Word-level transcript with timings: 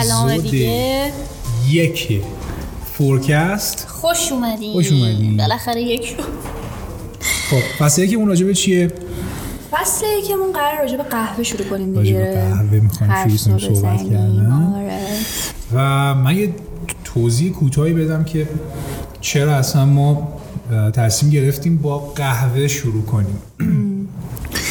برنامه 0.00 0.38
دیگه. 0.38 1.12
یک 1.68 2.22
فورکست 2.92 3.86
خوش 3.88 4.32
اومدین 4.32 4.72
خوش 4.72 4.92
اومدین. 4.92 5.36
بالاخره 5.36 5.82
یک 5.82 6.06
شد 6.06 6.16
خب 7.50 7.84
پس 7.84 7.98
یکی 7.98 8.14
اون 8.14 8.28
راجبه 8.28 8.54
چیه؟ 8.54 8.92
فصل 9.70 10.06
یکمون 10.24 10.52
قرار 10.52 10.78
راجع 10.80 10.96
به 10.96 11.02
قهوه 11.02 11.42
شروع 11.42 11.66
کنیم 11.66 11.94
راجع 11.94 12.02
دیگه. 12.02 12.18
به 12.18 12.34
قهوه 12.34 12.80
می‌خوایم 12.80 13.36
شروع 13.36 13.58
کنیم 13.58 13.74
صحبت. 13.74 13.98
کردن. 13.98 14.74
آره. 14.76 15.00
و 15.74 16.14
من 16.14 16.36
یه 16.36 16.54
توضیح 17.04 17.52
کوتاهی 17.52 17.92
بدم 17.92 18.24
که 18.24 18.48
چرا 19.20 19.54
اصلا 19.54 19.86
ما 19.86 20.28
تصمیم 20.94 21.32
گرفتیم 21.32 21.78
با 21.78 21.98
قهوه 21.98 22.68
شروع 22.68 23.02
کنیم. 23.02 23.38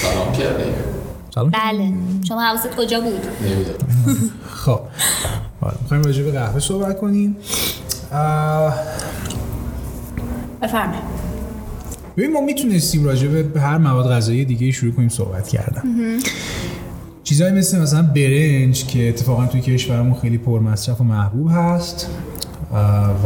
سلام 0.01 0.31
کردیم 0.33 0.73
سلام. 1.35 1.49
بله. 1.49 1.93
شما 2.27 2.41
حواست 2.41 2.67
کجا 2.77 2.99
بود؟ 3.01 3.21
نمی‌دونم. 3.41 4.31
خب. 4.59 4.79
آره، 5.61 5.77
می‌خوایم 5.81 6.03
راجع 6.03 6.23
به 6.23 6.31
قهوه 6.31 6.59
صحبت 6.59 6.99
کنیم. 6.99 7.37
بفرمایید. 10.61 11.03
ببین 12.17 12.33
ما 12.33 12.41
می‌تونستیم 12.41 13.05
راجع 13.05 13.27
به 13.27 13.61
هر 13.61 13.77
مواد 13.77 14.11
غذایی 14.11 14.45
دیگه 14.45 14.71
شروع 14.71 14.93
کنیم 14.93 15.09
صحبت 15.09 15.47
کردن. 15.47 15.83
چیزایی 17.23 17.53
مثل 17.53 17.79
مثلا 17.81 18.01
برنج 18.01 18.85
که 18.85 19.09
اتفاقا 19.09 19.45
توی 19.45 19.61
کشورمون 19.61 20.19
خیلی 20.19 20.37
پرمصرف 20.37 21.01
و 21.01 21.03
محبوب 21.03 21.49
هست 21.51 22.07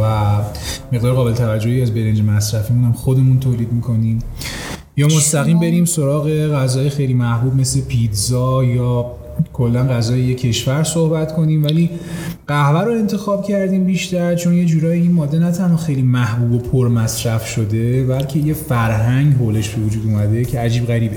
و 0.00 0.40
مقدار 0.92 1.14
قابل 1.14 1.34
توجهی 1.34 1.82
از 1.82 1.94
برنج 1.94 2.22
مصرفیمون 2.22 2.84
هم 2.84 2.92
خودمون 2.92 3.40
تولید 3.40 3.72
می‌کنیم. 3.72 4.18
یا 4.96 5.06
مستقیم 5.06 5.60
بریم 5.60 5.84
سراغ 5.84 6.28
غذای 6.48 6.90
خیلی 6.90 7.14
محبوب 7.14 7.54
مثل 7.54 7.80
پیتزا 7.80 8.64
یا 8.64 9.06
کلا 9.52 9.82
غذای 9.82 10.20
یک 10.20 10.40
کشور 10.40 10.84
صحبت 10.84 11.34
کنیم 11.34 11.64
ولی 11.64 11.90
قهوه 12.46 12.84
رو 12.84 12.92
انتخاب 12.92 13.44
کردیم 13.44 13.84
بیشتر 13.84 14.34
چون 14.34 14.54
یه 14.54 14.64
جورایی 14.64 15.02
این 15.02 15.12
ماده 15.12 15.38
نه 15.38 15.50
تنها 15.50 15.76
خیلی 15.76 16.02
محبوب 16.02 16.52
و 16.52 16.58
پر 16.58 16.88
مصرف 16.88 17.46
شده 17.46 18.06
بلکه 18.06 18.38
یه 18.38 18.54
فرهنگ 18.54 19.34
حولش 19.34 19.68
به 19.68 19.82
وجود 19.82 20.06
اومده 20.06 20.44
که 20.44 20.60
عجیب 20.60 20.86
غریبه. 20.86 21.16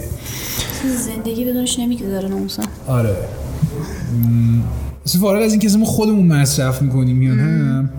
زندگی 0.97 1.45
بدونش 1.45 1.79
نمی‌گذاره 1.79 2.29
ناموسا 2.29 2.63
آره. 2.87 3.15
اصلا 5.05 5.21
فارغ 5.21 5.41
از 5.41 5.53
اصلا 5.53 5.79
ما 5.79 5.85
خودمون 5.85 6.27
مصرف 6.27 6.81
می‌کنیم 6.81 7.21
یا 7.21 7.35
نه 7.35 7.89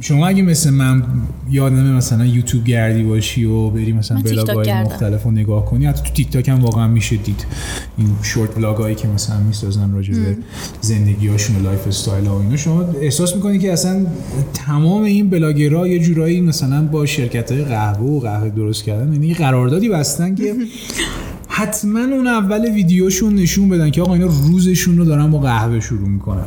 شما 0.00 0.26
اگه 0.26 0.42
مثل 0.42 0.70
من 0.70 1.02
یادمه 1.50 1.92
مثلا 1.92 2.26
یوتیوب 2.26 2.64
گردی 2.64 3.02
باشی 3.02 3.44
و 3.44 3.70
بری 3.70 3.92
مثلا 3.92 4.20
vlog 4.20 4.50
های. 4.50 4.72
مختلف 4.72 5.22
رو 5.22 5.30
نگاه 5.30 5.66
کنی 5.66 5.86
حتی 5.86 6.02
تو 6.02 6.12
تیک 6.14 6.30
تاک 6.30 6.48
هم 6.48 6.60
واقعا 6.60 6.88
میشه 6.88 7.16
دید. 7.16 7.44
این 7.98 8.08
short 8.22 8.54
vlog 8.54 8.96
که 8.96 9.08
مثلا 9.08 9.40
می‌سازن 9.40 9.92
راجع 9.92 10.14
به 10.14 10.36
زندگی 10.80 11.28
هاشون 11.28 11.56
و 11.56 11.62
lifestyle 11.62 12.26
ها 12.26 12.38
و 12.38 12.42
اینا 12.42 12.56
شما 12.56 12.84
احساس 13.00 13.34
می‌کنی 13.34 13.58
که 13.58 13.72
اصلا 13.72 14.06
تمام 14.54 15.02
این 15.02 15.30
بلاگرها 15.30 15.88
یه 15.88 15.98
جورایی 15.98 16.40
مثلا 16.40 16.82
با 16.82 17.06
شرکت 17.06 17.52
های 17.52 17.64
قهوه 17.64 18.10
و 18.10 18.20
قهوه 18.20 18.50
درست 18.50 18.84
کردن؟ 18.84 19.12
یعنی 19.12 19.34
قراردادی 19.34 19.88
بستن 19.88 20.34
که 20.34 20.54
حتما 21.48 22.00
اون 22.00 22.26
اول 22.26 22.70
ویدیوشون 22.74 23.34
نشون 23.34 23.68
بدن 23.68 23.90
که 23.90 24.02
آقا 24.02 24.14
اینا 24.14 24.26
روزشون 24.26 24.96
رو 24.98 25.04
دارن 25.04 25.30
با 25.30 25.38
قهوه 25.38 25.80
شروع 25.80 26.08
می‌کنن. 26.08 26.46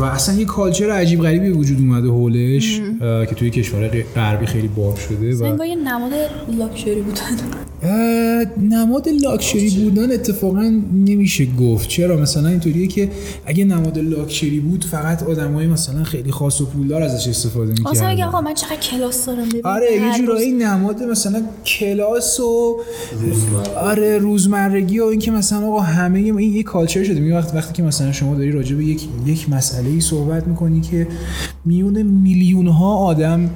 و 0.00 0.04
اصلا 0.04 0.34
یه 0.34 0.44
کالچر 0.44 0.90
عجیب 0.90 1.22
غریبی 1.22 1.48
وجود 1.48 1.78
اومده 1.78 2.08
حولش 2.08 2.80
اه، 3.00 3.26
که 3.26 3.34
توی 3.34 3.50
کشور 3.50 3.88
غربی 4.14 4.46
خیلی 4.46 4.68
باب 4.68 4.96
شده 4.96 5.36
و 5.36 5.64
یه 5.64 5.76
نماد 5.76 6.12
لاکچری 6.58 7.00
بودن. 7.00 7.22
نماد 8.70 9.08
لاکچری 9.08 9.70
بودن 9.70 10.12
اتفاقا 10.12 10.80
نمیشه 10.94 11.46
گفت. 11.46 11.88
چرا؟ 11.88 12.16
مثلا 12.16 12.48
اینطوریه 12.48 12.86
که 12.86 13.10
اگه 13.46 13.64
نماد 13.64 13.98
لاکچری 13.98 14.60
بود 14.60 14.84
فقط 14.84 15.22
آدمای 15.22 15.66
مثلا 15.66 16.04
خیلی 16.04 16.30
خاص 16.30 16.60
و 16.60 16.66
پولدار 16.66 17.02
ازش 17.02 17.28
استفاده 17.28 17.72
مثلا 17.72 18.10
می‌کردن 18.10 18.22
آقا 18.22 18.40
من 18.40 18.54
چقدر 18.54 18.76
کلاس 18.76 19.26
دارم؟ 19.26 19.48
ببین 19.48 19.60
آره 19.64 19.92
یه 19.92 20.18
جورایی 20.18 20.52
نماد 20.52 21.02
مثلا 21.02 21.42
کلاس 21.66 22.40
و 22.40 22.76
آره 23.76 24.18
روزمرگی 24.18 24.98
و 24.98 25.04
اینکه 25.04 25.30
مثلا 25.30 25.66
آقا 25.66 25.80
همه 25.80 26.18
این 26.18 26.40
یه 26.40 26.62
کالچر 26.62 27.04
شده. 27.04 27.20
میگه 27.20 27.36
وقتی 27.36 27.56
وقتی 27.56 27.72
که 27.72 27.82
مثلا 27.82 28.12
شما 28.12 28.34
داری 28.34 28.52
راجع 28.52 28.76
به 28.76 28.84
یک 28.84 29.08
یک 29.26 29.50
مسئله 29.50 29.88
ای 29.88 30.00
صحبت 30.00 30.46
می‌کنی 30.46 30.80
که 30.80 31.06
میون 31.64 32.02
میلیون 32.02 32.66
ها 32.66 32.96
آدم 32.96 33.50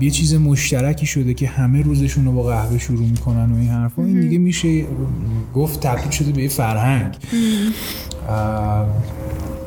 یه 0.00 0.10
چیز 0.10 0.34
مشترکی 0.34 1.06
شده 1.06 1.34
که 1.34 1.46
همه 1.46 1.82
روزشون 1.82 2.24
رو 2.24 2.32
با 2.32 2.42
قهوه 2.42 2.78
شروع 2.78 3.06
می‌کنن. 3.06 3.33
و 3.36 3.56
این 3.56 3.68
حرفا 3.68 4.02
این 4.02 4.20
دیگه 4.20 4.38
میشه 4.38 4.84
گفت 5.54 5.80
تبدیل 5.80 6.10
شده 6.10 6.32
به 6.32 6.42
یه 6.42 6.48
فرهنگ. 6.48 7.14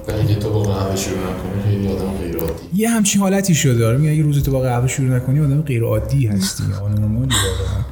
اگه 0.08 0.36
تو 0.36 0.50
با 0.54 0.64
قهوه 0.64 0.96
شروع 0.96 1.18
نکنی 1.18 1.64
خیلی 1.64 1.88
آدم 1.88 2.12
غیر 2.12 2.38
عادی 2.38 2.54
یه 2.76 2.90
همچین 2.90 3.22
حالتی 3.22 3.56
شده 3.56 3.88
آره 3.88 3.98
میگه 3.98 4.12
اگه 4.12 4.22
روزتو 4.22 4.52
با 4.52 4.60
قهوه 4.60 4.88
شروع 4.88 5.16
نکنی 5.16 5.40
آدم 5.40 5.62
غیر 5.62 5.84
عادی 5.84 6.28
هستی 6.28 6.64
آدم 6.84 7.02
نرمالی 7.02 7.36
واقعا. 7.36 7.84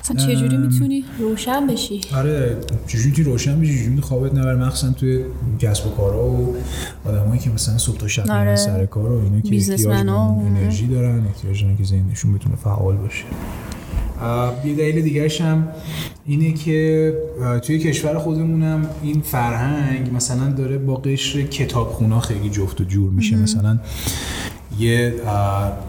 اصلا 0.00 0.16
چجوری 0.26 0.56
می‌تونی 0.56 1.04
روشن 1.18 1.66
بشی؟ 1.66 2.00
آره 2.16 2.56
چجوری 2.86 3.06
می‌تونی 3.06 3.24
روشن 3.26 3.60
بشی؟ 3.60 3.70
چجوری 3.72 3.80
می‌تونی 3.88 4.00
خوابت 4.00 4.34
نبر 4.34 4.54
مخصوصا 4.56 4.92
توی 4.92 5.24
کسب 5.58 5.86
و 5.86 5.90
کارها 5.90 6.26
و 6.30 6.56
آدمایی 7.04 7.40
که 7.40 7.50
مثلا 7.50 7.78
صبح 7.78 7.96
تا 7.96 8.08
شب 8.08 8.30
آره. 8.30 8.56
سر 8.56 8.86
کار 8.86 9.12
و 9.12 9.22
اینا 9.24 9.40
که 9.40 9.56
احتیاج 9.56 9.86
و- 9.86 9.90
انرژی 10.46 10.86
دارن 10.86 11.26
احتیاج 11.26 11.62
دارن 11.62 11.76
که 11.76 11.84
ذهنشون 11.84 12.32
بتونه 12.34 12.56
فعال 12.56 12.96
باشه. 12.96 13.24
یه 14.64 14.74
دلیل 14.74 15.02
دیگرش 15.02 15.40
هم 15.40 15.68
اینه 16.26 16.52
که 16.52 17.14
توی 17.62 17.78
کشور 17.78 18.18
خودمونم 18.18 18.86
این 19.02 19.20
فرهنگ 19.20 20.14
مثلا 20.14 20.50
داره 20.50 20.78
با 20.78 20.94
قشر 20.94 21.42
کتابخونا 21.42 22.20
خیلی 22.20 22.50
جفت 22.50 22.80
و 22.80 22.84
جور 22.84 23.10
میشه. 23.10 23.36
مثلا 23.36 23.78
یه 24.78 25.14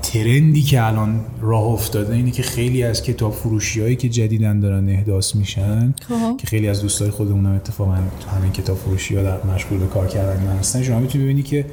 ترندی 0.02 0.62
که 0.62 0.84
الان 0.84 1.20
راه 1.42 1.64
افتاده 1.64 2.16
اینه 2.16 2.32
که 2.32 2.44
خیلی 2.44 2.84
از 2.84 3.04
کتاب 3.04 3.34
فروشی 3.34 3.82
هایی 3.82 3.96
که 3.96 4.10
جدیدن 4.10 4.60
دارن 4.60 4.90
احداث 4.90 5.36
میشن 5.36 5.94
خب. 6.10 6.38
که 6.38 6.48
خیلی 6.48 6.68
از 6.68 6.82
دوستای 6.82 7.10
خودمون 7.10 7.46
هم 7.46 7.56
اتفاقا 7.56 7.96
تو 7.96 8.30
همین 8.30 8.52
کتاب 8.52 8.78
فروشی 8.78 9.16
ها 9.16 9.24
در 9.24 9.44
مشغول 9.44 9.80
به 9.80 9.88
کار 9.88 10.08
کردن 10.08 10.58
هستن. 10.60 10.84
شما 10.84 11.00
می‌تونی 11.00 11.24
ببینی 11.24 11.44
که 11.44 11.66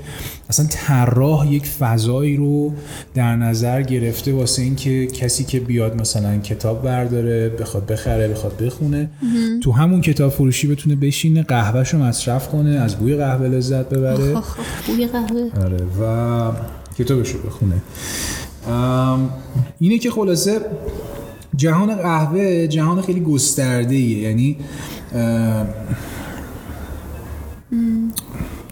اصلا 0.49 0.67
طراح 0.71 1.53
یک 1.53 1.67
فضایی 1.67 2.37
رو 2.37 2.75
در 3.15 3.37
نظر 3.37 3.83
گرفته 3.83 4.33
واسه 4.33 4.63
اینکه 4.63 5.07
کسی 5.07 5.45
که 5.45 5.61
بیاد 5.61 6.01
مثلا 6.01 6.39
کتاب 6.39 6.83
برداره 6.83 7.49
بخواد 7.49 7.87
بخره 7.87 8.29
بخواد 8.29 8.57
بخونه 8.57 9.11
تو 9.63 9.73
همون 9.73 10.01
کتاب 10.01 10.33
فروشی 10.33 10.67
بتونه 10.67 10.97
بشینه 10.97 11.43
قهوهش 11.43 11.89
رو 11.89 11.99
مصرف 11.99 12.49
کنه 12.49 12.71
از 12.71 12.97
بوی 12.97 13.17
قهوه 13.17 13.49
لذت 13.49 13.89
ببره. 13.89 14.35
بوی 14.87 15.07
قهوه. 15.07 15.65
آره 15.65 15.79
و 16.01 16.53
کتابش 16.99 17.31
رو 17.31 17.41
بخونه. 17.41 17.83
ام، 18.69 19.31
اینه 19.79 19.99
که 19.99 20.11
خلاصه 20.11 20.61
جهان 21.57 21.95
قهوه 21.95 22.67
جهان 22.67 23.03
خیلی 23.03 23.21
گسترده 23.21 23.95
ایه 23.95 24.19
یعنی 24.19 24.57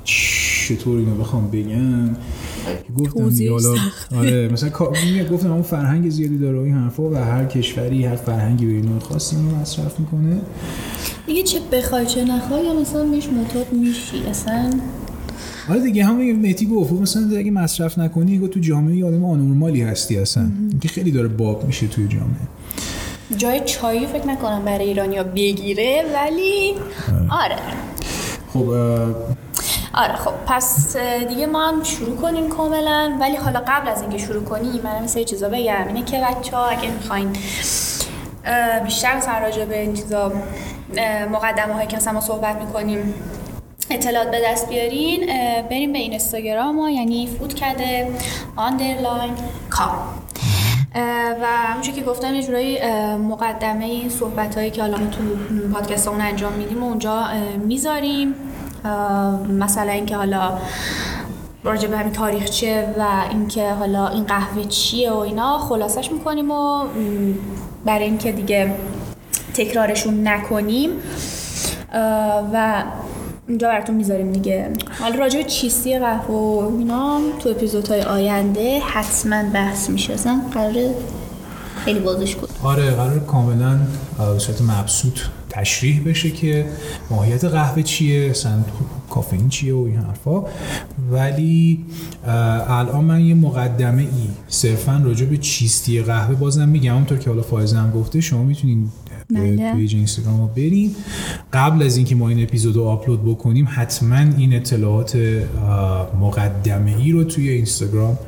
چطور 0.05 0.99
اینو 0.99 1.15
بخوام 1.15 1.51
بگم؟ 1.51 2.17
گفتم 2.99 3.51
حالا. 3.51 3.75
آره 4.17 4.49
مثلا 4.49 4.71
گفتم 5.31 5.53
اون 5.53 5.63
فرهنگ 5.63 6.11
زیادی 6.11 6.39
داره 6.39 6.59
این 6.59 6.75
حرفا 6.75 7.03
و 7.03 7.17
هر 7.17 7.45
کشوری 7.45 8.05
هر 8.05 8.17
فرهنگی 8.17 8.67
به 8.67 8.73
اینو 8.73 9.01
خاصی 9.01 9.37
اینو 9.37 9.57
مصرف 9.57 10.01
می‌کنه. 10.01 10.41
دیگه 11.27 11.43
چه 11.43 11.59
بخوای 11.73 12.07
چه 12.07 12.25
نخوای 12.25 12.65
یا 12.65 12.81
مثلا 12.81 13.05
بهش 13.05 13.27
معتاد 13.27 13.73
میشی 13.73 14.23
اصلا؟ 14.31 14.71
آره 15.71 15.81
دیگه 15.81 16.05
همون 16.05 16.49
متی 16.51 16.67
گفت 16.67 16.93
مثلا 16.93 17.39
اگه 17.39 17.51
مصرف 17.51 17.99
نکنی 17.99 18.49
تو 18.49 18.61
جامعه 18.61 18.97
یه 18.97 19.07
آدم 19.07 19.25
آنورمالی 19.25 19.83
هستی 19.83 20.19
اصلا. 20.19 20.51
که 20.81 20.89
خیلی 20.89 21.11
داره 21.11 21.29
باب 21.29 21.65
میشه 21.67 21.87
توی 21.87 22.09
جامعه. 22.09 22.49
جای 23.37 23.61
چایی 23.61 24.07
فکر 24.07 24.27
نکنم 24.27 24.65
برای 24.65 24.87
ایرانیا 24.87 25.25
بگیره 25.25 26.05
ولی 26.15 26.75
آره. 27.31 27.57
خب 28.53 28.69
اه، 28.69 29.15
آره 29.95 30.17
خب 30.17 30.33
پس 30.47 30.97
دیگه 31.29 31.47
ما 31.47 31.69
هم 31.69 31.83
شروع 31.83 32.17
کنیم 32.17 32.49
کاملا. 32.49 33.17
ولی 33.21 33.37
حالا 33.37 33.63
قبل 33.67 33.89
از 33.89 34.01
اینکه 34.01 34.19
شروع 34.19 34.45
کنیم 34.45 34.81
من 34.85 35.03
مثل 35.05 35.19
یه 35.19 35.25
چیزا 35.25 35.49
بگم. 35.49 35.85
اینه 35.89 36.05
که 36.05 36.23
بچه 36.31 36.57
ها 36.57 36.67
اگه 36.67 36.91
می‌خواین 36.91 37.29
بیشتر 38.85 39.17
مثلا 39.17 39.39
راجع 39.39 39.65
به 39.65 39.81
این 39.81 39.95
چیزا 39.95 40.33
مقدمه 41.33 41.75
هایی 41.75 41.89
که 41.89 41.97
مثلا 41.97 42.13
ما 42.13 42.21
صحبت 42.21 42.57
می‌کنیم 42.57 43.15
اطلاعات 43.91 44.31
به 44.31 44.41
دست 44.45 44.69
بیارین 44.69 45.27
بریم 45.71 45.93
به 45.93 45.99
این 45.99 46.11
اینستاگرام 46.11 46.77
ما 46.77 46.91
یعنی 46.91 47.27
فودکده 47.27 48.09
underline 48.57 49.33
com 49.71 49.99
و 51.41 51.47
همونجور 51.47 51.95
که 51.95 52.03
گفتم 52.03 52.35
یه 52.35 52.43
جورایی 52.43 52.79
مقدمه 53.17 53.85
این 53.85 54.09
صحبت 54.09 54.55
هایی 54.59 54.71
که 54.71 54.81
حالا 54.83 54.97
تو 54.97 55.23
پادکست 55.73 56.09
اون 56.09 56.21
انجام 56.21 56.53
میدیم 56.53 56.83
و 56.83 56.87
اونجا 56.87 57.25
می‌ذاریم. 57.67 58.35
مثلا 59.49 59.93
اینکه 59.93 60.17
حالا 60.17 60.59
راجع 61.65 61.89
به 61.89 61.99
همین 61.99 62.13
تاریخچه 62.13 62.95
و 62.99 63.07
اینکه 63.31 63.71
حالا 63.71 64.09
این 64.09 64.25
قهوه 64.25 64.65
چیه 64.65 65.11
و 65.11 65.17
اینا 65.17 65.59
خلاصش 65.59 66.13
می‌کنیم 66.13 66.51
و 66.51 66.85
برای 67.85 68.05
اینکه 68.05 68.33
دیگه 68.33 68.75
تکرارشون 69.55 70.29
نکنیم. 70.29 70.91
و 72.53 72.83
اینجا 73.49 73.69
براتون 73.69 73.97
می‌ذاریم 73.97 74.33
دیگه. 74.33 74.71
حالا 75.01 75.17
راجع 75.19 75.39
به 75.39 75.45
چیستی 75.45 75.99
قهوه 75.99 76.35
و 76.35 76.77
اینا 76.79 77.21
تو 77.43 77.49
اپیزودهای 77.49 78.03
آینده 78.03 78.81
حتما 78.81 79.43
بحث 79.55 79.91
میشه. 79.91 80.13
اصلا 80.13 80.41
قراره 80.55 80.95
خیلی 81.85 82.01
بازش 82.01 82.35
کنیم. 82.37 82.55
آره 82.63 82.91
قرار 82.91 83.19
کاملا 83.19 83.79
به 84.19 84.39
صورت 84.39 84.63
مبسوط 84.63 85.21
تشریح 85.51 86.03
بشه 86.07 86.31
که 86.31 86.67
ماهیت 87.11 87.45
قهوه 87.45 87.83
چیه 87.83 88.31
اصلا 88.31 88.53
کافئین 89.11 89.49
چیه 89.49 89.75
و 89.75 89.79
این 89.79 89.97
حرفا. 89.97 90.45
ولی 91.11 91.85
الان 92.69 93.05
من 93.05 93.21
یه 93.21 93.35
مقدمه 93.35 94.03
ای 94.03 94.29
صرفا 94.49 95.03
راجع 95.05 95.27
به 95.27 95.37
چیستی 95.37 96.03
قهوه 96.03 96.35
بازم 96.35 96.69
میگم. 96.69 96.95
اونطور 96.95 97.19
که 97.19 97.31
حالا 97.31 97.43
فائزه 97.43 97.77
هم 97.77 97.91
گفته 97.91 98.21
شما 98.21 98.43
می‌تونین 98.43 98.89
بله. 99.35 99.75
پیج 99.75 99.95
اینستاگرام 99.95 100.41
رو 100.41 100.47
برین 100.47 100.95
قبل 101.53 101.83
از 101.83 101.97
اینکه 101.97 102.15
ما 102.15 102.29
این 102.29 102.43
اپیزود 102.43 102.77
رو 102.77 102.85
آپلود 102.85 103.25
بکنیم 103.25 103.69
حتما 103.71 104.17
این 104.39 104.55
اطلاعات 104.55 105.19
مقدمه 106.21 106.97
ای 106.97 107.13
رو 107.13 107.25
توی 107.25 107.49
اینستاگرام 107.49 108.19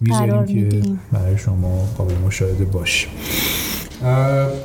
می‌ذاریم 0.00 0.44
که 0.44 0.54
میدیم. 0.54 1.00
برای 1.12 1.38
شما 1.38 1.88
قابل 1.98 2.14
مشاهده 2.26 2.64
باشه 2.64 3.08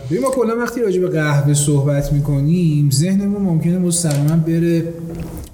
ببین 0.10 0.22
ما 0.22 0.30
کلا 0.30 0.58
وقتی 0.58 0.82
راجع 0.82 1.02
به 1.02 1.08
قهوه 1.08 1.54
صحبت 1.54 2.14
می‌کنیم 2.14 2.90
ذهنمون 2.90 3.42
ممکنه 3.42 3.78
مستقیما 3.80 4.36
بره 4.36 4.84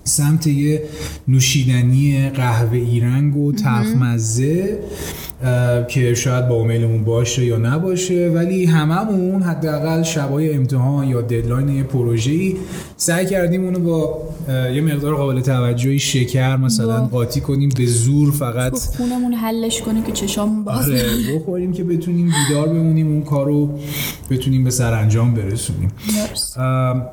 سمت 0.03 0.47
یه 0.47 0.83
نوشیدنی 1.27 2.29
قهوه 2.29 2.77
ای 2.77 2.99
رنگ 2.99 3.37
و 3.37 3.51
تلخ 3.51 3.87
مزه 3.87 4.79
اه، 4.79 5.32
که 5.87 6.13
شاید 6.13 6.47
با 6.47 6.63
میلمون 6.63 7.03
باشه 7.03 7.45
یا 7.45 7.57
نباشه 7.57 8.31
ولی 8.35 8.65
هممون 8.65 9.41
حداقل 9.41 10.03
شبای 10.03 10.53
امتحان 10.53 11.07
یا 11.07 11.21
ددلاین 11.21 11.69
یه 11.69 11.83
پروژه‌ای 11.83 12.55
سعی 12.97 13.25
کردیم 13.25 13.63
اونو 13.63 13.79
با 13.79 14.21
یه 14.47 14.81
مقدار 14.81 15.15
قابل 15.15 15.41
توجهی 15.41 15.99
شکر 15.99 16.55
مثلا 16.57 17.05
قاطی 17.05 17.41
کنیم 17.41 17.69
به 17.77 17.85
زور 17.85 18.31
فقط 18.31 18.79
خونمون 18.97 19.33
حلش 19.33 19.81
کنه 19.81 20.03
که 20.03 20.11
چشامون 20.11 20.63
باز 20.63 20.89
آره 20.89 21.03
بخوریم 21.35 21.73
که 21.73 21.83
بتونیم 21.83 22.33
بیدار 22.47 22.67
بمونیم 22.67 23.07
اون 23.07 23.23
کار 23.23 23.45
رو 23.45 23.79
بتونیم 24.29 24.63
به 24.63 24.69
سرانجام 24.69 25.33
برسونیم. 25.33 25.91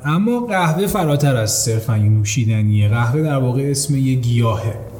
اما 0.05 0.39
قهوه 0.39 0.87
فراتر 0.87 1.35
از 1.35 1.51
صرفا 1.51 1.97
یه 1.97 2.09
نوشیدنیه. 2.09 2.89
قهوه 2.89 3.21
در 3.21 3.37
واقع 3.37 3.61
اسم 3.61 3.95
یه 3.95 4.15
گیاهه. 4.15 4.90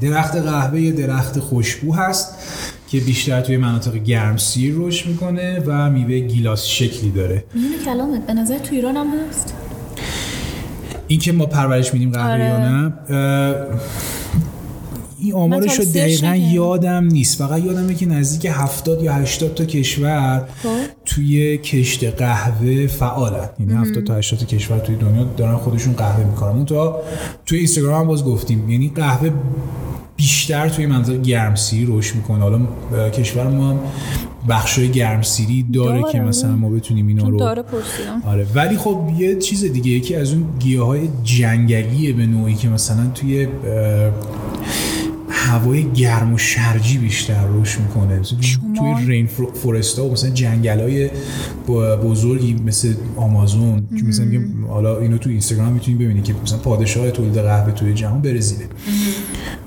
درخت 0.00 0.36
قهوه 0.36 0.80
یه 0.80 0.92
درخت 0.92 1.38
خوشبو 1.38 1.94
هست 1.94 2.34
که 2.88 3.00
بیشتر 3.00 3.40
توی 3.40 3.56
مناطق 3.56 3.94
گرمسیر 3.94 4.74
رشد 4.76 5.08
می‌کنه 5.08 5.62
و 5.66 5.90
میوه 5.90 6.18
گیلاس 6.18 6.66
شکلی 6.66 7.10
داره 7.10 7.44
میونه 7.54 7.84
کلامت 7.84 8.26
به 8.26 8.34
نظر 8.34 8.58
تو 8.58 8.74
ایران 8.74 8.96
هم 8.96 9.06
هست 9.28 9.54
این 11.06 11.20
که 11.20 11.32
ما 11.32 11.46
پرورش 11.46 11.92
میدیم 11.94 12.10
قهوه 12.10 12.32
آره. 12.32 12.44
یا 12.44 12.58
نه 12.58 12.92
این 15.22 15.34
آمارش 15.34 15.78
رو 15.78 15.84
دقیقا. 15.84 16.36
یادم 16.36 17.04
نیست. 17.04 17.38
فقط 17.38 17.64
یادمه 17.64 17.94
که 17.94 18.06
نزدیک 18.06 18.50
70 18.54 19.02
یا 19.02 19.12
80 19.12 19.54
تا 19.54 19.64
کشور 19.64 20.48
خب. 20.62 20.68
توی 21.04 21.58
کشت 21.58 22.04
قهوه 22.04 22.86
فعالن. 22.86 23.48
یعنی 23.60 23.72
70 23.72 24.04
تا 24.04 24.14
80 24.14 24.40
تا 24.40 24.46
کشور 24.46 24.78
توی 24.78 24.96
دنیا 24.96 25.24
دارن 25.24 25.56
خودشون 25.56 25.92
قهوه 25.92 26.26
می‌کنن. 26.26 26.56
اون 26.56 26.64
تا 26.64 27.02
توی 27.46 27.58
اینستاگرام 27.58 28.00
هم 28.00 28.06
باز 28.06 28.24
گفتیم. 28.24 28.70
یعنی 28.70 28.92
قهوه 28.94 29.30
بیشتر 30.16 30.68
توی 30.68 30.86
منطقه 30.86 31.18
گرمسیری 31.18 31.86
رشد 31.88 32.16
می‌کنه. 32.16 32.38
حالا 32.38 32.60
کشور 33.10 33.48
ما 33.48 33.70
هم 33.70 33.78
بخشای 34.48 34.88
گرمسیری 34.88 35.62
داره 35.72 36.00
داره، 36.00 36.12
که 36.12 36.20
مثلا 36.20 36.56
ما 36.56 36.70
بتونیم 36.70 37.06
اینا 37.06 37.28
رو 37.28 37.38
داره 37.38 37.64
آره. 38.26 38.46
ولی 38.54 38.76
خب 38.76 39.10
یه 39.18 39.36
چیز 39.36 39.64
دیگه 39.64 39.90
یکی 39.90 40.14
از 40.14 40.32
اون 40.32 40.44
گیاه 40.58 40.86
های 40.86 41.08
جنگلیه 41.24 42.12
به 42.12 42.26
نوعی 42.26 42.54
که 42.54 42.68
مثلا 42.68 43.10
توی 43.14 43.48
هوای 45.40 45.90
گرم 45.90 46.34
و 46.34 46.38
شرجی 46.38 46.98
بیشتر 46.98 47.44
رشد 47.54 47.80
می‌کنه. 47.80 48.18
مثلا 48.18 48.38
توی 48.78 49.06
رین 49.06 49.26
فورست 49.54 49.98
ها 49.98 50.04
و 50.04 50.12
مثلا 50.12 50.30
جنگل 50.30 50.80
های 50.80 51.10
بزرگی 52.04 52.56
مثل 52.66 52.94
آمازون 53.16 53.88
که 53.98 54.04
مثلا 54.04 54.24
میگم 54.24 54.66
حالا 54.66 54.98
اینو 54.98 55.18
تو 55.18 55.30
اینستاگرام 55.30 55.72
می‌تونید 55.72 56.00
ببینید 56.00 56.24
که 56.24 56.34
مثلا 56.42 56.58
پادشاه 56.58 57.10
تولید 57.10 57.38
قهوه 57.38 57.72
توی 57.72 57.94
جهان 57.94 58.22
برزیله. 58.22 58.64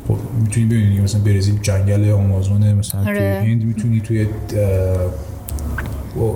خب 0.08 0.18
می‌تونید 0.42 0.70
ببینید 0.70 1.02
مثلا 1.02 1.22
برزیل 1.22 1.56
جنگل 1.62 2.12
آمازونه 2.12 2.74
مثلا 2.74 3.04
توی 3.04 3.14
آره. 3.14 3.44
هند 3.46 3.64
می‌تونی 3.64 4.02
توی 4.02 4.28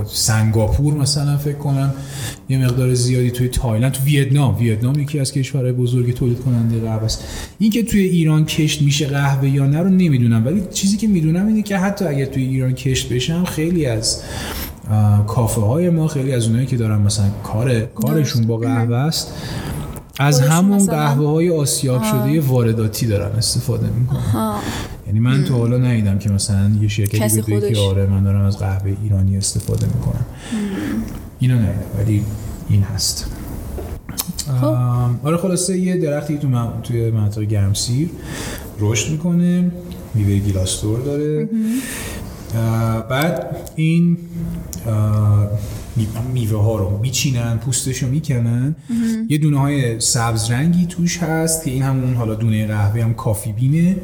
سنگاپور 0.05 0.93
مثلا 0.93 1.37
فکر 1.37 1.57
کنم 1.57 1.93
یه 2.49 2.65
مقدار 2.65 2.93
زیادی 2.93 3.31
توی 3.31 3.47
تایلند 3.47 3.91
تو 3.91 4.03
ویتنام. 4.03 4.57
ویتنام 4.57 4.99
یکی 4.99 5.19
از 5.19 5.31
کشورهای 5.31 5.71
بزرگ 5.71 6.13
تولید 6.13 6.39
کننده 6.39 6.79
قهوه 6.79 7.03
است. 7.03 7.23
این 7.59 7.71
که 7.71 7.83
توی 7.83 8.01
ایران 8.01 8.45
کشت 8.45 8.81
میشه 8.81 9.07
قهوه 9.07 9.49
یا 9.49 9.65
نه 9.65 9.79
رو 9.79 9.89
نمی‌دونم 9.89 10.45
ولی 10.45 10.63
چیزی 10.73 10.97
که 10.97 11.07
می‌دونم 11.07 11.47
اینه 11.47 11.61
که 11.61 11.77
حتی 11.77 12.05
اگر 12.05 12.25
توی 12.25 12.43
ایران 12.43 12.73
کشت 12.73 13.13
بشه 13.13 13.33
هم 13.33 13.45
خیلی 13.45 13.85
از 13.85 14.21
کافه 15.27 15.61
های 15.61 15.89
ما 15.89 16.07
خیلی 16.07 16.33
از 16.33 16.47
اونایی 16.47 16.65
که 16.65 16.77
دارن 16.77 17.01
مثلا 17.01 17.29
کار 17.43 17.79
کارشون 17.81 18.47
با 18.47 18.57
قهوه 18.57 18.95
است 18.95 19.33
از 20.19 20.41
همون 20.41 20.85
قهوه 20.85 21.27
های 21.29 21.49
آسیاب 21.49 22.03
شده 22.03 22.41
وارداتی 22.41 23.07
دارن 23.07 23.35
استفاده 23.35 23.87
می‌کنن. 23.99 24.55
یعنی 25.07 25.19
من 25.19 25.43
تا 25.45 25.55
حالا 25.57 25.77
ندیدم 25.77 26.19
که 26.19 26.29
مثلا 26.29 26.71
یه 26.81 26.87
شرکتی 26.87 27.41
بگه 27.41 27.71
که. 27.73 27.79
آره 27.79 28.05
من 28.05 28.23
دارم 28.23 28.45
از 28.45 28.57
قهوه 28.59 28.95
ایرانی 29.03 29.37
استفاده 29.37 29.85
می‌کنم. 29.85 30.25
اینو 31.39 31.55
ندیدم 31.55 31.73
ولی 31.99 32.23
این 32.69 32.81
هست. 32.81 33.27
آم، 34.63 35.19
آره 35.23 35.37
خلاصه 35.37 35.77
یه 35.77 35.97
درختی 35.97 36.37
تو 36.37 36.47
من- 36.47 36.81
توی 36.83 37.11
منطقه 37.11 37.45
گرمسیر 37.45 38.09
رشد 38.79 39.11
می‌کنه 39.11 39.71
میوه 40.15 40.35
گیلاستور 40.37 40.99
داره. 40.99 41.49
بعد 43.09 43.55
این 43.75 44.17
میوه 46.33 46.63
ها 46.63 46.75
رو 46.75 46.97
میچینن 46.97 47.57
پوستش 47.57 48.03
رو 48.03 48.09
می‌کنن. 48.09 48.75
یه 49.29 49.37
دونه 49.37 49.59
های 49.59 49.99
سبز 49.99 50.51
رنگی 50.51 50.85
توش 50.85 51.17
هست 51.17 51.63
که 51.63 51.71
این 51.71 51.83
همون 51.83 52.15
حالا 52.15 52.35
دونه 52.35 52.67
قهوه 52.67 53.03
هم 53.03 53.13
کافی 53.13 53.51
بینه. 53.51 53.95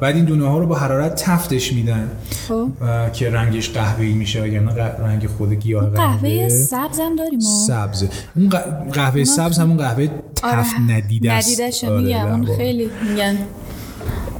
بعد 0.00 0.16
این 0.16 0.24
دونه 0.24 0.48
ها 0.48 0.58
رو 0.58 0.66
با 0.66 0.74
حرارت 0.74 1.22
تفتش 1.24 1.72
میدن. 1.72 2.10
خب. 2.48 2.68
که 3.12 3.30
رنگش 3.30 3.70
قهوه‌ای 3.70 4.12
میشه 4.12 4.48
یعنی 4.48 4.66
رنگ 4.98 5.26
خود 5.26 5.52
گیاه 5.52 5.90
قهوه 5.90 6.20
قهوه. 6.20 6.48
سبز 6.48 7.00
هم 7.00 7.16
داریم 7.16 7.38
ما. 7.38 7.66
سبزه 7.66 8.08
اون 8.36 8.48
قهوه 8.92 9.24
سبز 9.24 9.58
همون 9.58 9.76
قهوه 9.76 10.08
تفت 10.36 10.74
ندیده 10.88 11.32
است. 11.32 11.48
ندیدش 11.60 11.84
آره، 11.84 12.00
میگم. 12.00 12.26
اون. 12.26 12.56
خیلی 12.56 12.90
میگن 13.10 13.38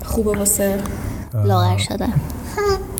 خوبه 0.05 0.39
واسه 0.39 0.79
لاغر 1.45 1.79
شدن. 1.79 2.13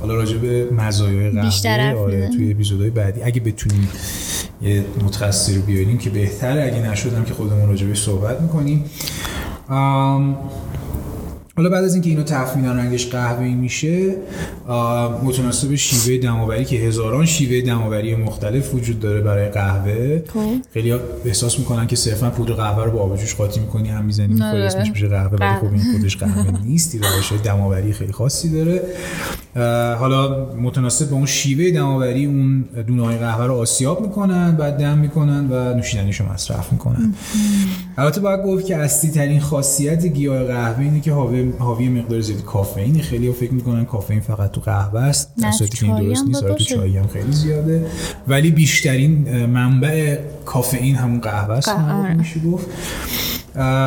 حالا 0.00 0.14
راجع 0.14 0.36
به 0.36 0.68
مزایای 0.70 1.30
قهوه 1.30 1.98
آره. 1.98 2.28
توی 2.28 2.50
اپیزودهای 2.50 2.90
بعدی. 2.90 3.22
اگه 3.22 3.40
بتونیم 3.40 3.88
یه 4.62 4.84
متخصصی 5.04 5.56
رو 5.56 5.62
بیاریم 5.62 5.98
که 5.98 6.10
بهتره. 6.10 6.62
اگه 6.62 6.90
نشدم 6.90 7.24
که 7.24 7.34
خودمون 7.34 7.68
راجع 7.68 7.86
بهش 7.86 8.02
صحبت 8.02 8.40
می‌کنیم. 8.40 8.84
حالا 11.60 11.70
بعد 11.70 11.84
از 11.84 11.94
اینکه 11.94 12.10
اینو 12.10 12.24
میدن 12.56 12.76
رنگش 12.76 13.06
قهوه‌ای 13.06 13.54
میشه 13.54 14.14
متناسب 15.22 15.74
شیوه 15.74 16.22
دماوری 16.22 16.64
که 16.64 16.76
هزاران 16.76 17.26
شیوه 17.26 17.66
دماوری 17.66 18.14
مختلف 18.14 18.74
وجود 18.74 19.00
داره 19.00 19.20
برای 19.20 19.48
قهوه 19.48 20.22
خب. 20.34 20.54
خیلی 20.74 20.92
احساس 21.24 21.58
می‌کنن 21.58 21.86
که 21.86 21.96
صرفا 21.96 22.30
پودر 22.30 22.54
قهوه 22.54 22.84
رو 22.84 22.90
با 22.90 22.98
آب 22.98 23.16
جوش 23.16 23.34
قاطی 23.34 23.60
می‌کنی 23.60 23.88
هم 23.88 24.04
می‌زنی 24.04 24.26
می‌خوری 24.26 24.50
آره. 24.50 24.64
اسمش 24.64 24.90
میشه 24.90 25.08
قهوه 25.08 25.38
ولی 25.38 25.58
خب 25.58 25.74
این. 25.74 25.92
خودش 25.98 26.16
قهوه 26.16 26.60
نیست 26.66 26.94
روش 26.94 27.32
دماوری 27.44 27.92
خیلی 27.92 28.12
خاصی 28.12 28.48
داره 28.48 28.82
حالا 29.98 30.46
متناسب 30.54 31.10
با 31.10 31.16
اون 31.16 31.26
شیوه 31.26 31.70
دماوری 31.70 32.26
اون 32.26 32.64
دونه 32.86 33.04
های 33.04 33.16
قهوه 33.16 33.46
رو 33.46 33.54
آسیاب 33.54 34.02
می‌کنن 34.06 34.56
بعد 34.56 34.76
دم 34.76 34.98
می‌کنن 34.98 35.46
و 35.50 35.74
نوشیدنیشو 35.74 36.32
مصرف 36.32 36.72
می‌کنن 36.72 37.14
البته 38.00 38.20
باید 38.20 38.42
گفت 38.42 38.66
که 38.66 38.76
اصلی 38.76 39.10
ترین 39.10 39.40
خاصیت 39.40 40.06
گیاه 40.06 40.44
قهوه 40.44 40.80
اینه 40.80 41.00
که 41.00 41.12
حاوی 41.12 41.52
حاوی 41.58 41.88
مقدار 41.88 42.20
زیادی 42.20 42.42
کافئین. 42.42 43.00
خیلی 43.00 43.26
ها 43.26 43.32
فکر 43.32 43.52
می‌کنن 43.52 43.84
کافئین 43.84 44.20
فقط 44.20 44.50
تو 44.50 44.60
قهوه 44.60 45.00
است. 45.00 45.32
در 45.42 45.50
صورتی 45.50 45.78
که 45.78 45.86
این 45.86 45.96
درست 45.96 46.24
نیست. 46.26 46.42
آره 46.44 46.54
تو. 46.54 46.64
چای 46.64 46.96
هم 46.96 47.06
خیلی 47.06 47.32
زیاده. 47.32 47.86
ولی 48.28 48.50
بیشترین 48.50 49.46
منبع 49.46 50.18
کافئین 50.44 50.94
همون 50.94 51.20
قهوه 51.20 51.54
است. 51.54 51.68
معروف 51.68 52.04
آره. 52.04 52.14
میشه 52.14 52.40
گفت. 52.40 52.66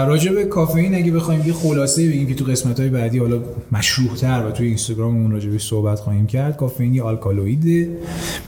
راجع 0.08 0.32
به 0.32 0.46
کافئین 0.46 0.96
اگه 0.96 1.12
بخوایم 1.12 1.48
یه 1.48 1.54
خلاصه 1.54 2.10
بگیم 2.10 2.28
که 2.28 2.36
تو 2.36 2.46
قسمت 2.46 2.80
های 2.80 2.90
بعدی 2.90 3.18
حالا 3.18 3.42
مشروح 3.72 4.16
تر 4.16 4.46
و 4.48 4.52
توی 4.52 4.68
اینستاگراممون 4.68 5.32
راجع 5.32 5.50
بهش 5.50 5.68
صحبت 5.68 6.00
خواهیم 6.00 6.28
کرد 6.28 6.58
کافئین 6.58 6.94
یه 6.94 7.04
آلکالوئید 7.04 7.90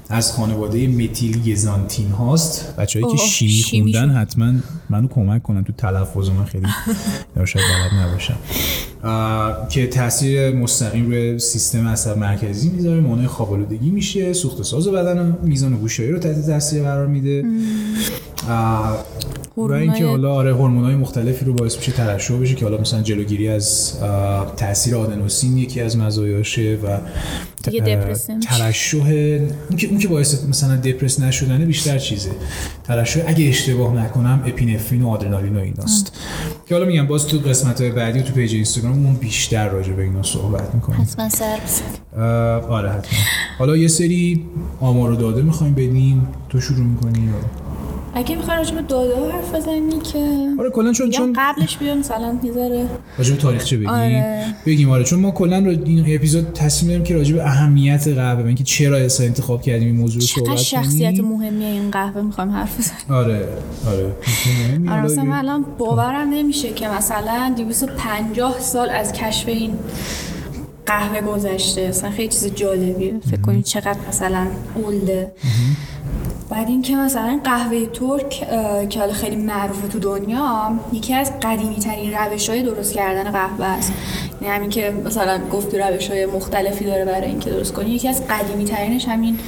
از 0.09 0.31
خانواده 0.31 0.87
متیل 0.87 1.51
گزانتین 1.51 2.11
هاست. 2.11 2.75
بچه‌ای 2.77 3.05
که 3.11 3.17
شیمی 3.17 3.51
شیمی 3.51 3.93
خوندن. 3.93 4.09
حتما 4.09 4.53
منو 4.89 5.07
کمک 5.07 5.43
کنن 5.43 5.63
تو 5.63 5.73
تلفظ 5.73 6.29
من 6.29 6.45
خیلی 6.45 6.67
یا 7.37 7.45
شاید 7.45 7.65
بلد 7.65 8.01
نباشم. 8.01 8.37
که 9.69 9.87
تاثیر 9.87 10.55
مستقیم 10.55 11.05
روی 11.05 11.39
سیستم 11.39 11.87
عصب 11.87 12.17
مرکزی 12.17 12.69
می‌ذاره 12.69 13.01
مانع 13.01 13.27
خوابالودگی 13.27 13.89
میشه 13.89 14.33
سوخت 14.33 14.63
ساز 14.63 14.87
بدن 14.87 15.19
و 15.19 15.33
میزان 15.43 15.77
گوشایی 15.77 16.11
رو 16.11 16.19
تحت 16.19 16.45
تاثیر 16.45 16.83
قرار 16.83 17.07
میده. 17.07 17.43
اه، 19.57 19.63
و 19.63 19.71
اینکه 19.71 20.05
حالا 20.05 20.33
آره 20.33 20.53
هورمونای 20.53 20.95
مختلفی 20.95 21.45
رو 21.45 21.53
باعث 21.53 21.77
میشه 21.77 21.91
ترشح 21.91 22.33
بشه 22.33 22.55
که 22.55 22.65
حالا 22.65 22.77
مثلا 22.77 23.01
جلوگیری 23.01 23.47
از 23.47 23.93
تاثیر 24.57 24.95
آدنوسین 24.95 25.57
یکی 25.57 25.81
از 25.81 25.97
مزایاشه 25.97 26.79
و. 26.83 26.97
ترشح 28.49 28.97
اون 29.69 29.77
که 29.77 29.87
اون 29.87 29.99
که 29.99 30.07
باعث 30.07 30.43
مثلا 30.49 30.75
دپرس 30.75 31.19
نشدنه 31.19 31.65
بیشتر 31.65 31.97
چیزه. 31.97 32.29
ترشح 32.83 33.23
اگه 33.27 33.45
اشتباه 33.45 33.95
نکنم 33.95 34.43
اپینفرین 34.45 35.01
و 35.01 35.09
آدرنالین 35.09 35.55
و 35.55 35.59
ایناست. 35.59 36.11
که 36.67 36.75
حالا 36.75 36.87
میگم 36.87 37.07
باز 37.07 37.27
تو 37.27 37.37
قسمت 37.37 37.81
های 37.81 37.91
بعدی 37.91 38.19
و 38.19 38.21
تو 38.21 38.33
پیج 38.33 38.53
اینستاگرام 38.53 39.05
اون 39.05 39.15
بیشتر 39.15 39.69
راجع 39.69 39.93
به 39.93 40.03
اینا 40.03 40.23
صحبت 40.23 40.75
می‌کنیم. 40.75 41.01
حتما 41.01 41.29
سر. 41.29 41.57
آره 42.69 42.89
حتما. 42.89 43.19
حالا 43.59 43.77
یه 43.77 43.87
سری 43.87 44.45
آمار 44.79 45.11
و 45.11 45.15
داده 45.15 45.41
می‌خوایم 45.41 45.73
بدیم. 45.73 46.27
تو 46.49 46.61
شروع 46.61 46.85
می‌کنی 46.85 47.25
یا؟ 47.25 47.33
اگه 48.15 48.35
می‌خوای 48.35 48.57
راجع 48.57 48.75
به 48.75 48.81
داده 48.81 49.15
ها 49.15 49.31
حرف 49.31 49.55
بزنی 49.55 49.99
که. 49.99 50.47
آره 50.59 50.69
کلا 50.69 50.93
چون 50.93 51.09
چون 51.09 51.33
قبلش 51.37 51.77
بیا 51.77 51.95
مثلا 51.95 52.37
یه 52.43 52.51
ذره. 52.51 52.87
راجع 53.17 53.31
به 53.31 53.41
تاریخچه 53.41 53.77
بگیم 53.77 53.89
آره. 53.89 54.45
بگیم 54.65 54.91
آره 54.91 55.03
چون 55.03 55.19
ما 55.19 55.31
کلا 55.31 55.59
رو 55.59 55.69
این 55.69 56.15
اپیزود 56.15 56.53
تصمیم 56.53 56.89
داریم 56.89 57.03
که 57.03 57.15
راجع 57.15 57.35
به 57.35 57.43
اهمیت 57.43 58.07
قهوه 58.07 58.43
و 58.43 58.45
اینکه 58.45 58.63
چرا 58.63 58.97
اصلا 58.97 59.25
انتخاب 59.25 59.61
کردیم 59.61 59.87
این 59.87 59.95
موضوع 59.95 60.21
رو 60.21 60.27
صحبت 60.27 60.55
شخصیت 60.55 61.19
مهمیه 61.19 61.67
این 61.67 61.91
قهوه 61.91 62.21
می‌خوایم 62.21 62.51
حرف 62.51 62.79
بزنیم 62.79 63.19
آره 63.19 63.47
آره. 63.87 64.15
آره 64.89 65.01
مثلا 65.01 65.35
الان 65.35 65.65
باورم 65.77 66.29
نمیشه 66.29 66.73
که 66.73 66.87
مثلا 66.87 67.53
250 67.57 68.59
سال 68.59 68.89
از 68.89 69.13
کشف 69.13 69.47
این 69.47 69.71
قهوه 70.85 71.21
گذشته 71.21 71.81
اصلا 71.81 72.11
خیلی 72.11 72.27
چیز 72.27 72.55
جالبیه. 72.55 73.13
فکر 73.31 73.41
کنید 73.41 73.63
چقدر 73.63 73.97
مثلا 74.09 74.47
اولده. 74.75 75.31
بعد 76.49 76.67
اینکه 76.67 76.95
مثلا 76.95 77.39
قهوه 77.43 77.85
ترک 77.85 78.29
که 78.89 78.99
حالا 78.99 79.13
خیلی 79.13 79.35
معروفه 79.35 79.87
تو 79.87 79.99
دنیا 79.99 80.71
یکی 80.93 81.13
از 81.13 81.31
قدیمی 81.41 81.75
ترین 81.75 82.13
روش 82.13 82.49
های 82.49 82.63
درست 82.63 82.93
کردن 82.93 83.31
قهوه 83.31 83.65
است. 83.65 83.93
یعنی 84.41 84.55
همین 84.55 84.69
که 84.69 84.93
مثلا 85.05 85.39
گفتی 85.51 85.77
روش 85.77 86.09
های 86.09 86.25
مختلفی 86.25 86.85
داره 86.85 87.05
برای 87.05 87.27
اینکه 87.27 87.49
درست 87.49 87.73
کنی 87.73 87.89
یکی 87.89 88.07
از 88.07 88.27
قدیمی 88.27 88.65
ترینش 88.65 89.07
همین 89.07 89.39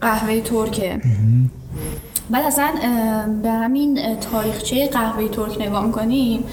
قهوه 0.00 0.40
ترکه. 0.40 1.00
بعد 2.30 2.44
اصلا 2.44 2.68
به 3.42 3.50
همین 3.50 4.16
تاریخچه 4.16 4.86
قهوه 4.88 5.28
ترک 5.28 5.60
نگاه 5.60 5.86
می‌کنیم 5.86 6.44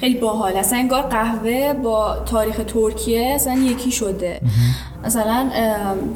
خیلی 0.00 0.18
باحال. 0.18 0.52
اصلا 0.56 0.78
انگار 0.78 1.02
قهوه 1.02 1.72
با 1.72 2.16
تاریخ 2.26 2.60
ترکیه 2.66 3.32
اصلا 3.34 3.54
یکی 3.54 3.90
شده. 3.90 4.40
مثلا 5.04 5.50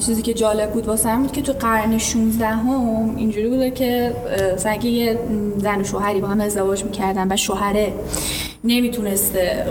چیزی 0.06 0.22
که 0.22 0.34
جالب 0.34 0.70
بود 0.70 0.86
واسه 0.86 1.16
بود 1.16 1.32
که 1.32 1.42
تو 1.42 1.52
قرن 1.52 1.98
16 1.98 2.46
هم 2.46 3.16
اینجوری 3.16 3.48
بوده 3.48 3.70
که 3.70 4.14
مثلا 4.54 4.74
یه 4.74 5.18
زن 5.58 5.80
و 5.80 5.84
شوهری 5.84 6.20
با 6.20 6.28
هم 6.28 6.40
ازدواج 6.40 6.84
می‌کردن 6.84 7.32
و 7.32 7.36
شوهره 7.36 7.92
نمی‌تونسته 8.64 9.66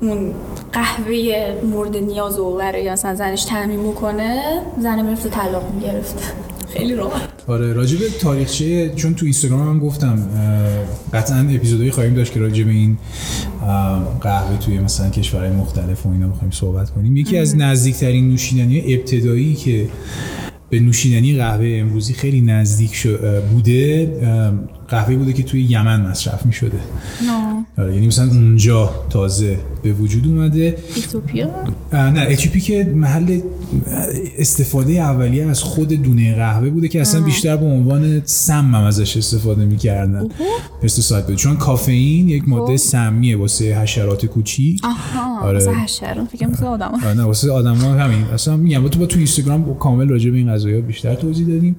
اون 0.00 0.34
قهوه 0.72 1.54
مورد 1.64 1.96
نیاز 1.96 2.38
او 2.38 2.56
برای 2.56 2.90
مثلا 2.90 3.14
زنش 3.14 3.44
تعمین 3.44 3.82
بکنه 3.82 4.42
زن 4.78 5.02
می‌رفته 5.02 5.28
طلاق 5.28 5.62
می‌گرفته 5.74 6.24
خیلی 6.68 6.94
راحت. 6.94 7.28
آره 7.48 7.72
راجع 7.72 7.98
به 7.98 8.10
تاریخچه 8.20 8.94
چون 8.94 9.14
تو 9.14 9.24
اینستاگرام 9.24 9.68
هم 9.68 9.78
گفتم 9.78 10.28
قطعا 11.12 11.38
اپیزودهایی 11.38 11.90
خواهیم 11.90 12.14
داشت 12.14 12.32
که 12.32 12.40
راجع 12.40 12.64
به 12.64 12.70
این 12.70 12.98
قهوه 14.20 14.58
توی 14.58 14.78
مثلا 14.78 15.10
کشورهای 15.10 15.50
مختلف 15.50 16.06
و 16.06 16.08
اینا 16.08 16.28
بخوایم 16.28 16.50
صحبت 16.50 16.90
کنیم. 16.90 17.16
یکی 17.16 17.38
از 17.38 17.56
نزدیکترین 17.56 18.28
نوشیدنی 18.28 18.94
ابتدایی 18.94 19.54
که 19.54 19.88
به 20.70 20.80
نوشیدنی 20.80 21.36
قهوه 21.36 21.76
امروزی 21.80 22.14
خیلی 22.14 22.40
نزدیک 22.40 23.06
بوده 23.52 24.12
قهوه 24.90 25.16
بوده 25.16 25.32
که 25.32 25.42
توی 25.42 25.62
یمن 25.62 26.00
مصرف 26.00 26.46
می 26.46 26.52
شده 26.52 26.78
آره 27.78 27.94
یعنی 27.94 28.06
مثلا 28.06 28.26
اونجا 28.26 28.90
تازه 29.10 29.58
به 29.82 29.92
وجود 29.92 30.26
اومده. 30.26 30.76
ایتوپیا؟ 30.96 31.50
نه 31.92 32.20
اتیوپی 32.20 32.60
که 32.60 32.92
محل 32.94 33.40
استفاده 34.38 34.92
اولیه 34.92 35.46
از 35.46 35.62
خود 35.62 35.88
دونه 35.88 36.34
قهوه 36.34 36.70
بوده 36.70 36.88
که 36.88 37.00
اصلا 37.00 37.20
بیشتر 37.20 37.56
به 37.56 37.66
عنوان 37.66 38.22
سم 38.24 38.74
هم 38.74 38.84
ازش 38.84 39.16
استفاده 39.16 39.64
می‌کردن. 39.64 40.28
پستیساید 40.82 41.26
بود 41.26 41.36
چون 41.36 41.56
کافئین 41.56 42.28
یک 42.28 42.48
ماده 42.48 42.76
سمیه 42.76 43.36
واسه 43.36 43.80
حشرات 43.80 44.26
کوچیک. 44.26 44.80
آها 44.84 45.40
آره. 45.40 45.56
مثلا 45.56 45.74
حشره 45.74 46.24
فکر 46.24 46.46
مثل 46.46 46.64
آدم 46.64 46.90
آره 46.94 47.14
نه 47.14 47.22
واسه 47.22 47.52
آدم 47.52 47.74
ها 47.74 47.92
همین. 47.92 48.24
اصلا 48.24 48.56
میگم 48.56 48.88
تو 48.88 48.98
با 48.98 49.06
تو 49.06 49.16
اینستاگرام 49.16 49.74
کامل 49.78 50.08
راجع 50.08 50.30
به 50.30 50.36
این 50.36 50.54
قضايا 50.54 50.80
بیشتر 50.80 51.14
توضیح 51.14 51.46
دادیم. 51.46 51.76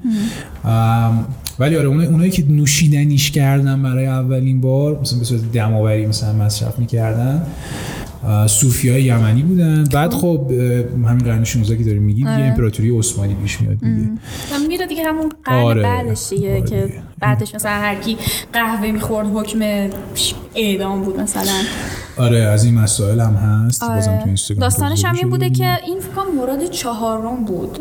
ولی 1.62 1.78
آره 1.78 1.88
اونایی, 1.88 2.10
اونایی 2.10 2.32
که 2.32 2.46
نوشیدنیش 2.50 3.32
کردن 3.32 3.84
برای 3.84 4.06
اولین 4.06 4.62
بار 4.62 5.00
مثلا 5.02 5.20
به 5.20 5.26
صورت 5.26 5.52
دماوری 5.52 6.06
مثلا 6.06 6.34
مصرف 6.34 6.80
می‌کردن 6.80 7.46
صوفی 8.48 8.90
های 8.90 9.04
یمنی 9.04 9.42
بودن. 9.42 9.84
بعد 9.84 10.14
خب 10.14 10.52
همین 11.06 11.18
قرن 11.18 11.44
16 11.44 11.78
که 11.78 11.84
داریم 11.84 12.02
میگیم 12.04 12.36
دیگه 12.36 12.48
امپراتوری 12.48 12.98
عثمانی 12.98 13.34
پیش 13.34 13.62
میاد 13.62 13.80
دیگه. 13.80 14.10
میره 14.68 14.88
دیگه 14.88 15.04
همون 15.04 15.32
قرن 15.44 15.64
آره. 15.64 15.82
بعدش 15.82 16.30
دیگه 16.30 16.52
آره 16.52 16.62
که. 16.70 16.94
بعدش 17.20 17.56
مثلا 17.56 17.72
هر 17.72 17.96
کی 17.96 18.18
قهوه 18.54 18.92
می‌خورد 18.92 19.28
حکم 19.28 19.90
اعدام 20.56 21.02
بود 21.04 21.20
مثلا. 21.20 21.62
آره 22.18 22.40
از 22.40 22.64
این 22.64 22.80
مسائل 22.80 23.20
هم 23.20 23.34
هست. 23.34 23.82
بازم 23.82 24.06
تو 24.06 24.12
آره. 24.12 24.26
اینستاگرام 24.26 24.62
داستانش 24.62 25.06
هم 25.06 25.16
این 25.16 25.30
بوده. 25.30 25.50
که 25.50 25.78
این 25.86 26.00
فکر 26.00 26.12
کنم 26.12 26.36
مراد 26.38 26.70
چهارم 26.70 27.46
بود. 27.46 27.80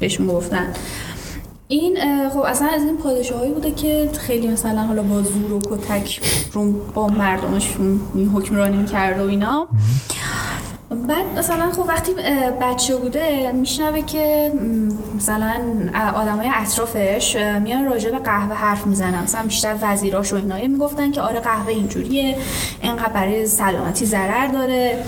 بهش 0.00 0.20
گفتن. 0.20 0.66
این 1.78 2.28
خب 2.28 2.38
اصلا 2.38 2.68
از 2.68 2.82
این 2.82 2.96
پادشاهایی 2.96 3.52
بوده 3.52 3.70
که 3.70 4.10
خیلی 4.18 4.48
مثلا 4.48 4.82
حالا 4.82 5.02
با 5.02 5.22
زور 5.22 5.52
و 5.52 5.60
کتک 5.60 6.20
رو 6.52 6.72
با 6.72 7.06
مردمشون 7.06 8.00
این 8.14 8.28
حکمرانی 8.28 8.76
می‌کرد 8.76 9.20
و 9.20 9.28
اینا. 9.28 9.68
بعد 11.08 11.38
مثلا 11.38 11.72
خب 11.72 11.84
وقتی 11.88 12.12
بچه 12.60 12.96
بوده 12.96 13.52
میشنوه 13.52 14.02
که 14.02 14.52
مثلا 15.16 15.52
آدم 16.14 16.36
های 16.36 16.50
اطرافش 16.54 17.36
میان 17.62 17.84
راجع 17.84 18.10
به 18.10 18.18
قهوه 18.18 18.54
حرف 18.54 18.86
می‌زنن. 18.86 19.22
مثلا 19.22 19.42
بیشتر 19.42 19.76
وزیراش 19.82 20.32
و 20.32 20.36
اینا 20.36 20.56
می‌گفتن 20.56 21.10
که 21.10 21.20
آره 21.20 21.40
قهوه 21.40 21.68
اینجوریه 21.68 22.36
اینقدر 22.82 23.12
برای 23.12 23.46
سلامتی 23.46 24.06
ضرر 24.06 24.46
داره. 24.46 25.04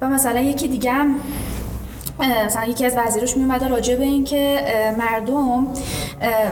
و 0.00 0.08
مثلا 0.08 0.40
یکی 0.40 0.68
دیگه 0.68 0.92
هم 0.92 1.14
مثلا 2.20 2.64
یکی 2.64 2.86
از 2.86 2.92
وزیراش 2.96 3.36
میومده 3.36 3.68
راجع 3.68 3.96
به 3.96 4.04
اینکه 4.04 4.58
اه، 4.66 4.96
مردم 4.98 5.66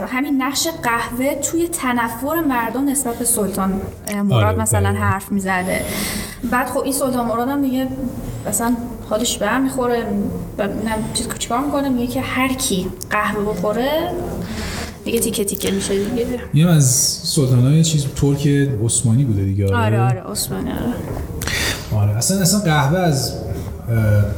همین 0.07 0.41
نقش 0.41 0.67
قهوه 0.83 1.35
توی 1.35 1.67
تنفر 1.67 2.41
مردم 2.47 2.89
نسبت 2.89 3.15
به 3.15 3.25
سلطان 3.25 3.81
مراد 4.23 4.43
آره، 4.43 4.61
مثلا 4.61 4.89
دقیقاً. 4.89 5.05
حرف 5.05 5.31
می‌زده. 5.31 5.81
بعد 6.51 6.67
خب 6.67 6.77
این 6.79 6.93
سلطان 6.93 7.25
مراد 7.25 7.49
هم 7.49 7.61
دیگه 7.61 7.87
مثلا 8.47 8.75
حالش 9.09 9.37
به 9.37 9.47
هم 9.47 9.63
می‌خوره 9.63 10.03
چیز 11.13 11.27
چیکار 11.39 11.59
می‌کنه؟ 11.59 11.89
میگه 11.89 12.07
که 12.13 12.21
هر 12.21 12.53
کی 12.53 12.87
قهوه 13.09 13.53
بخوره 13.53 14.11
دیگه 15.05 15.19
تیکه 15.19 15.45
تیکه 15.45 15.71
میشه 15.71 16.05
دیگه. 16.05 16.27
اینم 16.53 16.69
از 16.69 16.85
سلطانای 17.23 17.83
چیز 17.83 18.05
ترک 18.15 18.47
عثمانی 18.85 19.23
بوده 19.23 19.43
دیگه 19.43 19.75
آره 19.75 20.01
آره 20.01 20.23
عثمانی 20.31 20.71
آره. 20.71 22.01
آره 22.03 22.17
اصلا 22.17 22.41
اصلا 22.41 22.59
قهوه 22.59 22.99
از 22.99 23.33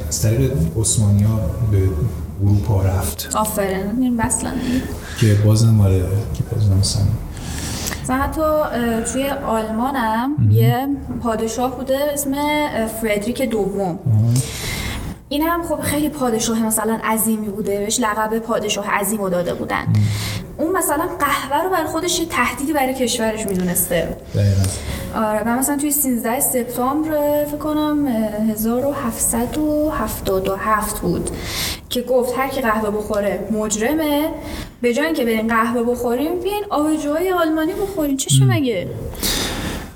از 0.10 0.22
طریق 0.22 0.52
عثمانی 0.80 1.24
ها 1.24 1.40
به 1.72 1.82
اروپا 2.44 2.82
رفت. 2.82 3.30
آفرین. 3.36 4.18
بسلن 4.18 4.54
دیگه 4.54 4.82
که 5.20 5.42
بازم 5.44 5.82
آره 5.82 6.00
که 6.34 6.44
بازم 6.52 6.78
مثلا 6.80 7.04
مثلا 8.04 8.16
حتی 8.16 8.42
توی 9.14 9.30
آلمان 9.30 9.96
هم 9.96 10.36
یه 10.52 10.88
پادشاه 11.24 11.78
بوده 11.78 11.98
اسم 12.14 12.32
فردریک 13.02 13.42
دوم. 13.42 14.00
این 15.30 15.42
هم 15.42 15.64
خب 15.64 15.82
خیلی 15.82 16.10
پادشاه 16.10 16.66
مثلا 16.66 17.00
عظیمی 17.04 17.48
بوده 17.48 17.80
بهش 17.80 18.00
لقب 18.00 18.40
پادشاه 18.40 18.92
عظیم 18.92 19.22
رو 19.22 19.30
داده 19.30 19.54
بودن. 19.54 19.88
اون 20.58 20.78
مثلا 20.78 21.04
قهوه 21.20 21.64
رو 21.64 21.70
برای 21.70 21.88
خودش 21.88 22.20
یه 22.20 22.26
تهدیدی 22.26 22.74
برای 22.74 22.94
کشورش 22.94 23.46
می‌دونسته. 23.46 24.18
دقیقا. 24.36 24.62
آره 25.28 25.44
و 25.46 25.50
مثلا 25.50 25.78
توی 25.78 25.92
13 25.92 26.40
سپتامبر 26.40 27.46
فکر 27.46 27.58
کنم 27.58 28.06
اه، 28.06 28.14
1777 28.52 31.00
بود 31.00 31.30
که 31.90 32.02
گفت 32.02 32.38
هر 32.38 32.48
کی 32.48 32.62
قهوه 32.62 32.90
بخوره 32.90 33.40
مجرمه. 33.52 34.30
به 34.82 34.94
جای 34.94 35.06
اینکه 35.06 35.26
برین 35.26 35.48
قهوه 35.48 35.84
بخوریم 35.84 36.40
بیاین 36.40 36.64
آبجوهای 36.70 37.32
آلمانی 37.32 37.74
بخورین. 37.74 38.18
چشه 38.18 38.46
مگه؟ 38.46 38.88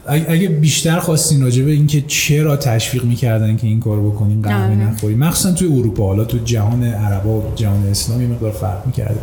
اگه 0.05 0.47
بیشتر 0.47 0.99
خواستین 0.99 1.41
راجع 1.41 1.63
به 1.63 1.71
اینکه 1.71 2.03
چرا 2.07 2.57
تشویق 2.57 3.03
می‌کردن 3.03 3.57
که 3.57 3.67
این 3.67 3.79
کارو 3.79 4.11
بکنین 4.11 4.41
قهوه 4.41 4.65
آره. 4.65 4.75
نخورین 4.75 5.19
مخصوصا 5.19 5.51
توی 5.51 5.67
اروپا 5.67 6.07
حالا 6.07 6.25
تو 6.25 6.37
جهان 6.37 6.83
عربا 6.83 7.39
و 7.39 7.43
جهان 7.55 7.87
اسلامی 7.87 8.27
مقدار 8.27 8.51
فرق 8.51 8.85
می‌کرده. 8.85 9.19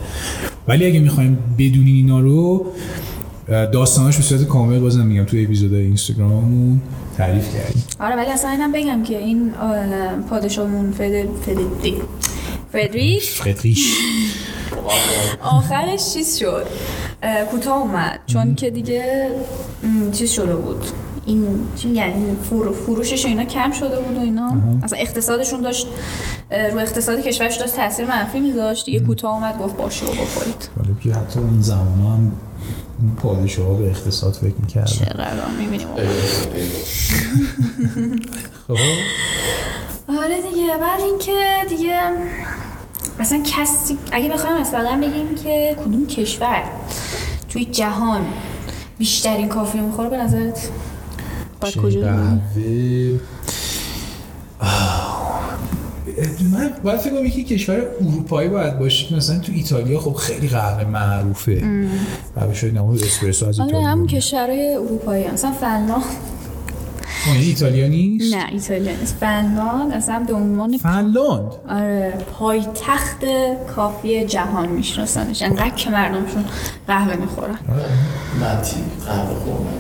ولی 0.69 0.87
اگه 0.87 1.01
می‌خوایم 1.01 1.39
بدونین 1.59 1.97
اینا 1.97 2.21
رو 2.21 2.67
داستاناش 3.49 4.17
به 4.17 4.23
صورت 4.23 4.45
کامل 4.45 4.79
بازم 4.79 5.07
میگم 5.07 5.25
توی 5.25 5.45
اپیزودهای 5.45 5.83
اینستاگراممون 5.83 6.81
تعریف 7.17 7.55
کردیم. 7.55 7.85
آره 8.01 8.17
ولی 8.17 8.31
اصلا 8.31 8.51
اینم 8.51 8.73
بگم 8.73 9.03
که 9.03 9.19
این 9.19 9.51
اه، 9.55 10.17
پادشاهمون 10.31 10.93
فدر 10.93 11.25
فدریک 11.47 11.95
فدریک 12.73 13.23
فردریش 13.23 13.95
آخرش 15.43 16.15
چیز 16.15 16.39
شد. 16.39 16.67
کوتاه 17.51 17.79
اومد 17.79 18.21
چون 18.27 18.55
که 18.55 18.71
دیگه 18.71 19.31
چیز 20.13 20.31
شده 20.31 20.57
بود 20.57 20.85
این 21.27 21.47
چی 21.77 21.89
میگن 21.89 22.03
این 22.03 22.37
فرو- 22.51 22.73
فروشش 22.73 23.27
اینا 23.27 23.45
کم 23.45 23.73
شده 23.73 24.01
بود 24.01 24.17
و 24.17 24.21
اینا 24.21 24.57
اصلا 24.83 24.99
اقتصادشون 24.99 25.61
داشت 25.61 25.87
رو 26.73 26.79
اقتصاد 26.79 27.21
کشورش 27.21 27.57
داشت 27.57 27.77
تاثیر 27.77 28.07
منفی 28.07 28.41
میذاشت 28.41 28.87
دیگه 28.87 29.01
کوتاه 29.01 29.35
اومد 29.35 29.59
گفت 29.59 29.77
باشه 29.77 30.07
و 30.07 30.11
بخورید 30.11 30.69
ولی 30.77 30.97
که 31.03 31.19
حتی 31.19 31.41
اون 31.41 31.63
زمان 31.63 31.87
هم 31.89 32.33
اون 33.01 33.17
پادشاه 33.17 33.67
ها 33.67 33.75
به 33.75 33.91
اقتصاد 33.91 34.33
فکر 34.35 34.55
می‌کردن 34.61 34.87
چقدر 34.87 35.33
می‌بینیم 35.61 35.87
خب 38.69 38.77
آره 40.09 40.43
دیگه 40.51 40.77
بعد 40.81 41.01
اینکه 41.01 41.33
دیگه 41.69 42.01
مثلا 43.21 43.43
کسی 43.45 43.99
اگه 44.13 44.29
بخوایم 44.29 44.61
مثلا 44.61 45.01
بگیم 45.01 45.35
که 45.45 45.77
کدوم 45.85 46.07
کشور 46.07 46.63
توی 47.49 47.65
جهان 47.65 48.27
بیشترین 48.99 49.49
کافی 49.49 49.79
می‌خوره 49.79 50.09
به 50.09 50.17
نظرت؟ 50.17 50.71
کجا. 51.83 52.13
من 56.53 56.71
باید 56.85 57.01
فکر 57.01 57.11
کنم 57.11 57.27
یکی 57.27 57.45
کشور 57.45 57.87
اروپایی 58.01 58.49
باید 58.49 58.79
باشه 58.79 59.07
که 59.07 59.15
مثلا 59.15 59.39
تو 59.39 59.53
ایتالیا 59.53 60.01
خب 60.01 60.13
خیلی 60.13 60.49
قهوه 60.49 60.85
معروفه. 60.85 61.89
قهوه 62.35 62.55
شاید 62.55 62.79
نمود 62.79 63.03
اسپرسو 63.03 63.49
از 63.49 63.61
آره 63.61 63.67
ایتالیا. 63.69 63.89
هم 63.89 64.07
کشورهای 64.07 64.75
اروپایی 64.75 65.31
مثلا 65.31 65.53
فنلاند 65.53 66.03
آه، 67.29 67.35
یعنی 67.35 67.47
ایتالیا 67.47 67.89
نیست؟ 67.89 68.35
نه 68.35 68.47
ایتالیا 68.53 68.97
نیست. 68.97 69.17
فنلاند 69.21 69.93
اصلا 69.93 70.25
به 70.27 70.35
عنوان 70.35 70.79
فنلاند؟ 70.79 71.53
آره 71.69 72.15
پایتخت 72.39 73.25
کافی 73.77 74.25
جهان 74.27 74.69
میشناسنش. 74.69 75.43
انقدر 75.43 75.71
که 75.71 75.91
مردمشون 75.91 76.45
قهوه 76.87 77.17
می‌خورن. 77.17 77.59
متی 78.41 78.77
قهوه 79.07 79.35
خوردن 79.35 79.71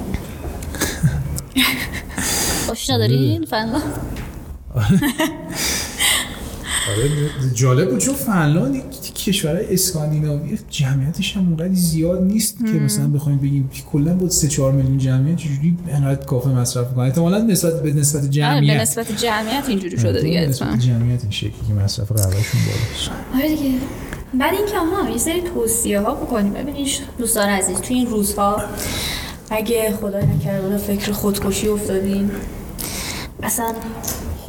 خوش 2.66 2.90
ندارین 2.90 3.44
فنلاند. 3.44 4.00
آره 6.90 7.10
جالب 7.54 7.90
بود 7.90 7.98
چون 8.00 8.14
فنلاند 8.14 8.82
کشورهای 9.18 9.74
اسکاندیناوی 9.74 10.58
جمعیتش 10.70 11.36
هم 11.36 11.46
اونقدر 11.46 11.74
زیاد 11.74 12.22
نیست 12.22 12.58
که 12.58 12.72
مثلا 12.72 13.08
بخوایم 13.08 13.38
بگیم 13.38 13.68
که 13.68 13.82
کلا 13.82 14.14
بود 14.14 14.30
3 14.30 14.48
4 14.48 14.72
میلیون 14.72 14.98
جمعیت 14.98 15.36
چجوری 15.36 15.76
انقدر 15.88 16.24
کافه 16.24 16.48
مصرف 16.48 16.88
می‌کنه 16.88 17.04
احتمالاً 17.04 17.38
نسبت 17.38 17.82
به 17.82 17.92
نسبت 17.92 18.16
آره 18.22 18.28
به 18.28 18.32
جمعیت. 18.32 18.80
نسبت 18.80 19.12
جمعیت 19.12 19.64
اینجوری 19.68 19.98
شده 19.98 20.20
دیگه 20.20 20.46
نسبت. 20.48 20.68
به 20.70 20.78
جمعیت 20.78 21.22
این 21.22 21.30
شکلی 21.30 21.52
که 21.68 21.74
مصرف 21.84 22.12
قهوهشون 22.12 22.60
بالاست 22.66 23.10
آره 23.34 23.48
دیگه. 23.48 23.74
بعد 24.34 24.54
اینکه 24.54 24.78
آها 24.78 25.10
یه 25.10 25.18
سری 25.18 25.42
توصیه 25.54 26.00
ها 26.00 26.14
بکنیم 26.14 26.52
ببینید 26.52 26.88
دوستان 27.18 27.48
عزیز 27.48 27.76
توی 27.80 27.96
این 27.96 28.06
روزها 28.06 28.62
اگه 29.50 29.92
خدای 30.00 30.26
نکرده 30.26 30.68
به 30.68 30.76
فکر 30.76 31.12
خودکشی 31.12 31.68
افتادین 31.68 32.30
اصلا 33.42 33.72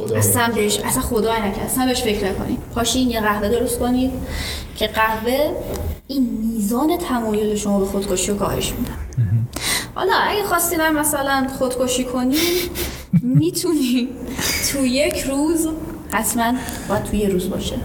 خدا 0.06 0.16
اصلا 0.16 0.52
بهش 0.54 0.78
اصلا 0.78 1.02
خدای 1.02 1.40
نکرد. 1.40 1.66
اصلا 1.66 1.86
بهش 1.86 2.02
فکر 2.02 2.24
نکنید 2.30 2.58
پاشین 2.74 3.10
یه 3.10 3.20
قهوه 3.20 3.48
درست 3.48 3.78
کنید 3.78 4.10
که 4.76 4.86
قهوه 4.86 5.50
این 6.06 6.30
میزان 6.42 6.98
تمایل 6.98 7.56
شما 7.56 7.78
به 7.78 7.86
خودکشی 7.86 8.30
رو 8.30 8.38
کاهش 8.38 8.72
میده. 8.72 8.90
حالا 9.94 10.12
اگه 10.12 10.42
خواستین 10.42 10.80
هم 10.80 10.98
مثلا 10.98 11.46
خودکشی 11.58 12.04
کنین 12.04 12.38
می‌تونین 13.22 14.08
تو 14.72 14.86
یک 14.86 15.20
روز 15.20 15.68
حتما 16.12 16.52
باید 16.88 17.04
تو 17.04 17.16
یه 17.16 17.28
روز 17.28 17.50
باشه. 17.50 17.76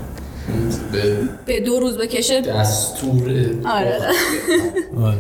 به 0.91 1.29
به 1.45 1.59
دو 1.59 1.79
روز 1.79 1.97
بکشه. 1.97 2.41
دستور 2.41 3.29
آره. 3.65 3.99
آره. 5.07 5.19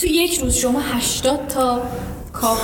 تو 0.00 0.06
یک 0.06 0.38
روز 0.38 0.54
شما 0.54 0.80
80 0.80 1.46
تا 1.48 1.82
کاپ 2.32 2.58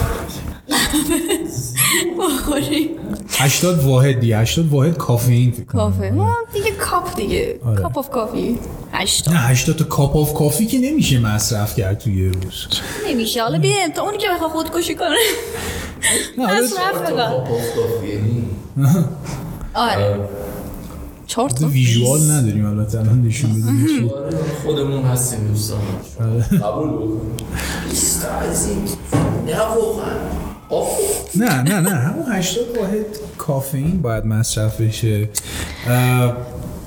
بخوری 2.18 2.90
80 3.38 3.84
واحد 3.84 4.20
دیگه 4.20 4.38
80 4.38 4.68
واحد 4.68 4.96
کافئین 4.96 5.50
فکر. 5.52 5.64
کافه. 5.64 6.14
آه، 6.18 6.36
دیگه 6.52 6.70
کاپ 6.70 7.16
دیگه. 7.16 7.60
آره. 7.64 7.82
cup 7.82 7.98
of 7.98 8.10
coffee. 8.10 8.58
80 8.92 9.34
نه 9.34 9.40
80 9.40 9.76
تا 9.76 9.84
cup 9.84 10.16
of 10.16 10.34
coffee 10.34 10.66
که 10.66 10.78
نمیشه 10.78 11.18
مصرف 11.18 11.76
کرد 11.76 11.98
توی 11.98 12.24
یه 12.24 12.30
روز. 12.30 12.66
نمیشه. 13.08 13.42
حالا 13.42 13.58
بیا 13.58 13.74
تا 13.96 14.02
اونی 14.02 14.18
که 14.18 14.26
بخواد 14.34 14.50
خودکشی 14.50 14.94
کنه. 14.94 15.08
نه 16.38 16.46
حالا 16.46 16.60
مصرف 16.62 17.12
کافی 17.12 18.08
یعنی. 18.08 18.44
آره. 19.74 20.20
چهار 21.26 21.50
تا 21.50 21.66
visual 21.66 22.30
نداریم 22.30 22.66
البته 22.66 22.98
الان 22.98 23.22
نشون 23.22 23.50
بدیم. 23.50 24.08
آره، 24.10 24.38
خودمون 24.64 25.04
هستیم 25.04 25.46
دوستان. 25.48 25.78
قبول 26.62 26.88
بکن. 26.88 27.20
بیست 27.90 28.26
این 28.68 28.88
نه 29.46 29.60
واقعا. 29.60 30.49
نه 31.36 31.62
نه 31.62 31.80
نه 31.80 31.90
همون 31.90 32.32
80 32.32 32.78
واحد 32.78 33.06
کافئین 33.38 34.02
باید 34.02 34.26
مصرف 34.26 34.80
بشه 34.80 35.28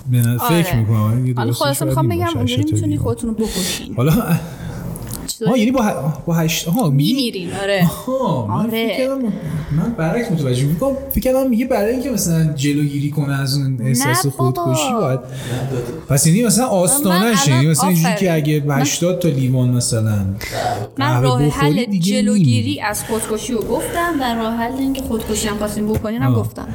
فکر 0.10 0.38
آره. 0.40 0.76
می‌کنم 0.76 1.34
حالا 1.38 1.54
خلاصه 1.54 1.86
می‌خوام 1.86 2.10
بگم 2.10 2.28
اونجوری 2.36 2.62
80 2.62 2.70
تا 2.70 2.76
می‌تونی. 2.76 2.98
خودتون 2.98 3.30
رو 3.30 3.36
بکشین 3.36 3.94
حالا 3.96 4.14
ها 5.48 5.58
یعنی 5.58 5.72
با 5.72 5.82
ه- 5.82 6.26
با 6.26 6.34
هشت 6.34 6.68
ها 6.68 6.90
میگی 6.90 7.14
میمیرین 7.14 7.54
آره 7.54 7.88
من 8.48 8.54
آره. 8.56 8.70
فکر 8.72 8.98
کردم 8.98 9.22
من 9.72 9.94
برعکس 9.98 10.32
متوجه 10.32 10.66
می‌کنم 10.66 10.96
فکر 11.12 11.22
کردم 11.22 11.50
میگه 11.50 11.66
برای 11.66 11.92
اینکه 11.94 12.10
مثلا 12.12 12.44
جلوگیری 12.54 13.10
کنه 13.12 13.42
از 13.42 13.58
اون 13.58 13.82
احساس. 13.82 14.28
خودکشی 14.28 14.94
باید 14.94 15.20
پس 16.10 16.28
یعنی 16.28 16.44
مثلا 16.44 16.66
آستانش 16.66 17.48
یعنی 17.48 17.68
مثلا 17.68 17.90
اینجوری 17.90 18.16
که. 18.16 18.34
اگه 18.34 18.64
80 18.70 19.20
تا 19.20 19.30
لیوان 19.30 19.70
مثلا 19.70 20.26
من 20.98 21.22
راه 21.24 21.44
حل 21.44 21.86
جلوگیری. 22.00 22.82
از 22.82 23.04
خودکشی 23.04 23.54
رو 23.54 23.62
گفتم 23.62 24.14
و 24.22 24.36
راه 24.36 24.54
حل 24.56 24.72
اینکه 24.80 25.02
خودکشی 25.02 25.48
هم 25.48 25.58
خواستیم 25.58 25.88
بکنین 25.88 26.22
هم 26.22 26.34
آه. 26.34 26.40
گفتم 26.40 26.68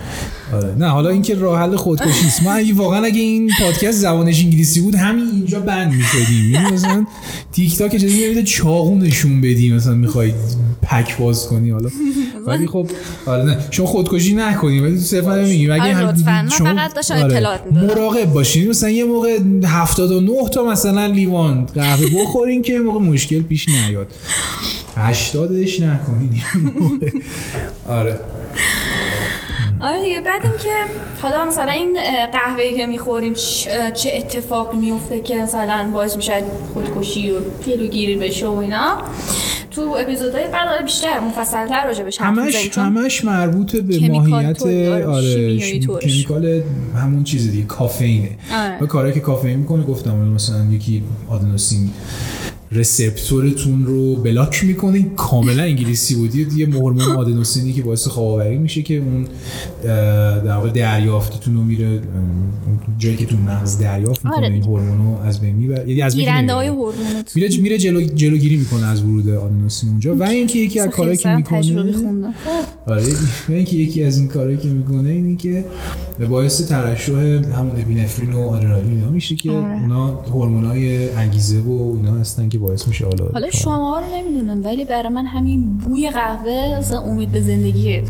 آره. 0.53 0.75
نه 0.79 0.89
حالا 0.89 1.09
اینکه 1.11 1.35
راه 1.35 1.61
حل 1.61 1.77
خودکشی 1.77 2.27
است 2.27 2.43
ما 2.43 2.53
اگه 2.53 2.75
واقعا 2.75 3.05
اگه 3.05 3.21
این 3.21 3.51
پادکست 3.61 3.99
زبانش 3.99 4.45
انگلیسی 4.45 4.81
بود 4.81 4.95
همین 4.95 5.25
اینجا 5.33 5.61
بند 5.61 5.93
می‌شدیم. 5.93 6.51
یعنی 6.53 6.71
مثلا 6.73 7.07
تیک 7.53 7.79
تاک 7.79 7.97
چیزی 7.97 8.29
میاد 8.31 8.45
چاقو 8.45 8.95
نشون 8.99 9.41
بدی 9.41 9.73
مثلا 9.73 9.95
می‌خوای 9.95 10.33
پک 10.83 11.17
باز 11.19 11.47
کنی 11.47 11.71
حالا. 11.71 11.89
ولی 12.47 12.67
خب 12.67 12.87
آره 13.27 13.45
نه. 13.45 13.59
شما 13.71 13.87
خودکشی 13.87 14.35
نکنید 14.35 14.83
ولی 14.83 14.99
صرفا 14.99 15.35
میگیم 15.37 15.71
اگه 15.73 15.83
آره، 15.83 15.95
هم. 15.95 16.15
من 16.27 16.49
شما- 16.49 16.75
فقط 16.75 16.95
داشتم 16.95 17.15
اطلاعات 17.15 17.61
می‌دادم. 17.71 17.87
مراقب 17.87 18.33
باشین. 18.33 18.69
مثلا 18.69 18.91
یه 18.91 19.05
موقع 19.05 19.39
79 19.65 20.33
تا 20.53 20.65
مثلا 20.65 21.07
لیوان 21.07 21.67
قهوه 21.75 22.07
بخورین 22.23 22.63
که 22.63 22.79
موقع 22.79 23.01
مشکل 23.01 23.41
پیش 23.43 23.69
نیاد. 23.69 24.07
80ش 24.97 25.81
نکنین 25.81 26.33
یه 26.35 26.57
موقع. 26.81 27.11
آره. 27.89 28.21
آره 29.81 30.03
دیگه 30.03 30.21
بعد 30.21 30.43
اینکه 30.45 30.75
حالا 31.23 31.45
مثلا 31.45 31.73
این 31.73 31.99
اه، 31.99 32.27
قهوه‌ای 32.27 32.77
که 32.77 32.87
می‌خوریم 32.87 33.35
چه 33.95 34.13
اتفاقی 34.15 34.77
میفته 34.77 35.21
که 35.21 35.37
مثلا 35.37 35.91
باعث 35.93 36.17
میشه 36.17 36.43
خودکشی 36.75 37.31
و 37.31 37.35
جلوگیری 37.67 38.17
بشه 38.17 38.47
و 38.47 38.57
اینا 38.57 38.99
تو 39.71 39.97
اپیزودهای 40.01 40.45
بعد 40.49 40.69
حالا 40.69 40.83
بیشتر 40.83 41.21
مفصل‌تر 41.21 41.87
راجع 41.87 42.05
بهش 42.05 42.21
همش 42.21 42.79
همش 42.79 43.25
مربوط 43.25 43.77
به 43.77 44.09
ماهیت 44.09 44.63
آره، 44.63 45.07
آره. 45.07 45.59
کمیکال 45.99 46.63
همون 46.97 47.25
چیز 47.25 47.51
دیگه 47.51 47.65
کافئینه 47.65 48.31
آره. 48.53 48.79
و 48.81 48.87
کاری 48.87 49.13
که 49.13 49.21
کافئین 49.21 49.59
می‌کنه 49.59 49.83
گفتم 49.83 50.17
مثلا 50.17 50.65
یکی 50.71 51.03
آدنوسین 51.29 51.91
رسپتورتون 52.73 53.87
رو 53.87 54.17
بلاک 54.17 54.65
می‌کنه 54.65 55.03
کاملا 55.17 55.63
انگلیسی 55.63 56.15
بود. 56.15 56.35
یه 56.35 56.69
هورمون 56.69 57.03
آدنوسینی 57.03 57.73
که 57.73 57.83
باعث 57.83 58.07
خواب 58.07 58.27
آوری 58.27 58.59
میشه 58.59 58.83
که 58.83 58.97
اون 58.97 59.27
در 60.45 60.55
واقع 60.55 60.71
دریافتتون 60.71 61.55
رو 61.55 61.63
میره 61.63 62.01
جایی 62.99 63.17
که 63.17 63.27
تو 63.27 63.37
مغز 63.37 63.79
دریافت 63.79 64.25
می‌کنه 64.25 64.47
آره. 64.47 64.55
این 64.55 64.63
هورمون 64.63 64.99
رو 64.99 65.21
از 65.27 65.41
بین 65.41 65.57
می‌بره. 65.57 65.89
یعنی 65.89 66.03
از 66.03 66.17
بین 66.17 66.25
گیرنده 66.25 66.53
های 66.53 66.71
میره 67.35 67.59
میره 67.61 67.79
جلو 67.79 68.01
جلوگیری 68.01 68.57
می‌کنه 68.57 68.87
از 68.87 69.03
ورود 69.03 69.29
آدنوسین 69.29 69.91
اونجا. 69.91 70.15
و 70.15 70.23
اینکه 70.23 70.59
یکی 70.59 70.81
از 70.81 70.89
کارهایی 70.89 71.19
که 71.19 71.29
می‌کنه 71.29 72.35
آره. 72.87 73.03
این 73.49 73.65
که 73.65 73.77
یکی 73.77 74.05
از 74.05 74.19
این 74.19 74.29
کارهایی 74.29 74.57
که 74.57 74.69
می‌کنه 74.69 75.11
اینه 75.11 75.37
که 75.37 75.65
باعث 76.31 76.69
ترشح 76.69 77.13
همون 77.13 77.81
اپینفرین 77.81 78.33
و 78.33 78.49
آدرنالین 78.49 79.05
میشه 79.09 79.37
که 79.37 79.51
آره. 79.51 79.83
اونا 79.83 80.07
هورمونای 80.07 81.11
انگیزه 81.11 81.59
و 81.59 81.97
اینا 81.97 82.15
هستن 82.15 82.49
که 82.49 82.58
باعث 82.59 82.89
میشه 82.89 83.05
حالا 83.05 83.29
حالا 83.33 83.51
شما 83.51 84.01
رو 84.01 84.07
نمی‌دونم 84.17 84.65
ولی 84.65 84.85
برای 84.85 85.09
من 85.09 85.27
همین 85.27 85.79
بوی 85.79 86.11
قهوه 86.11 86.53
اصلا 86.79 87.01
امید 87.01 87.33
به 87.33 87.41
زندگیه. 87.41 88.05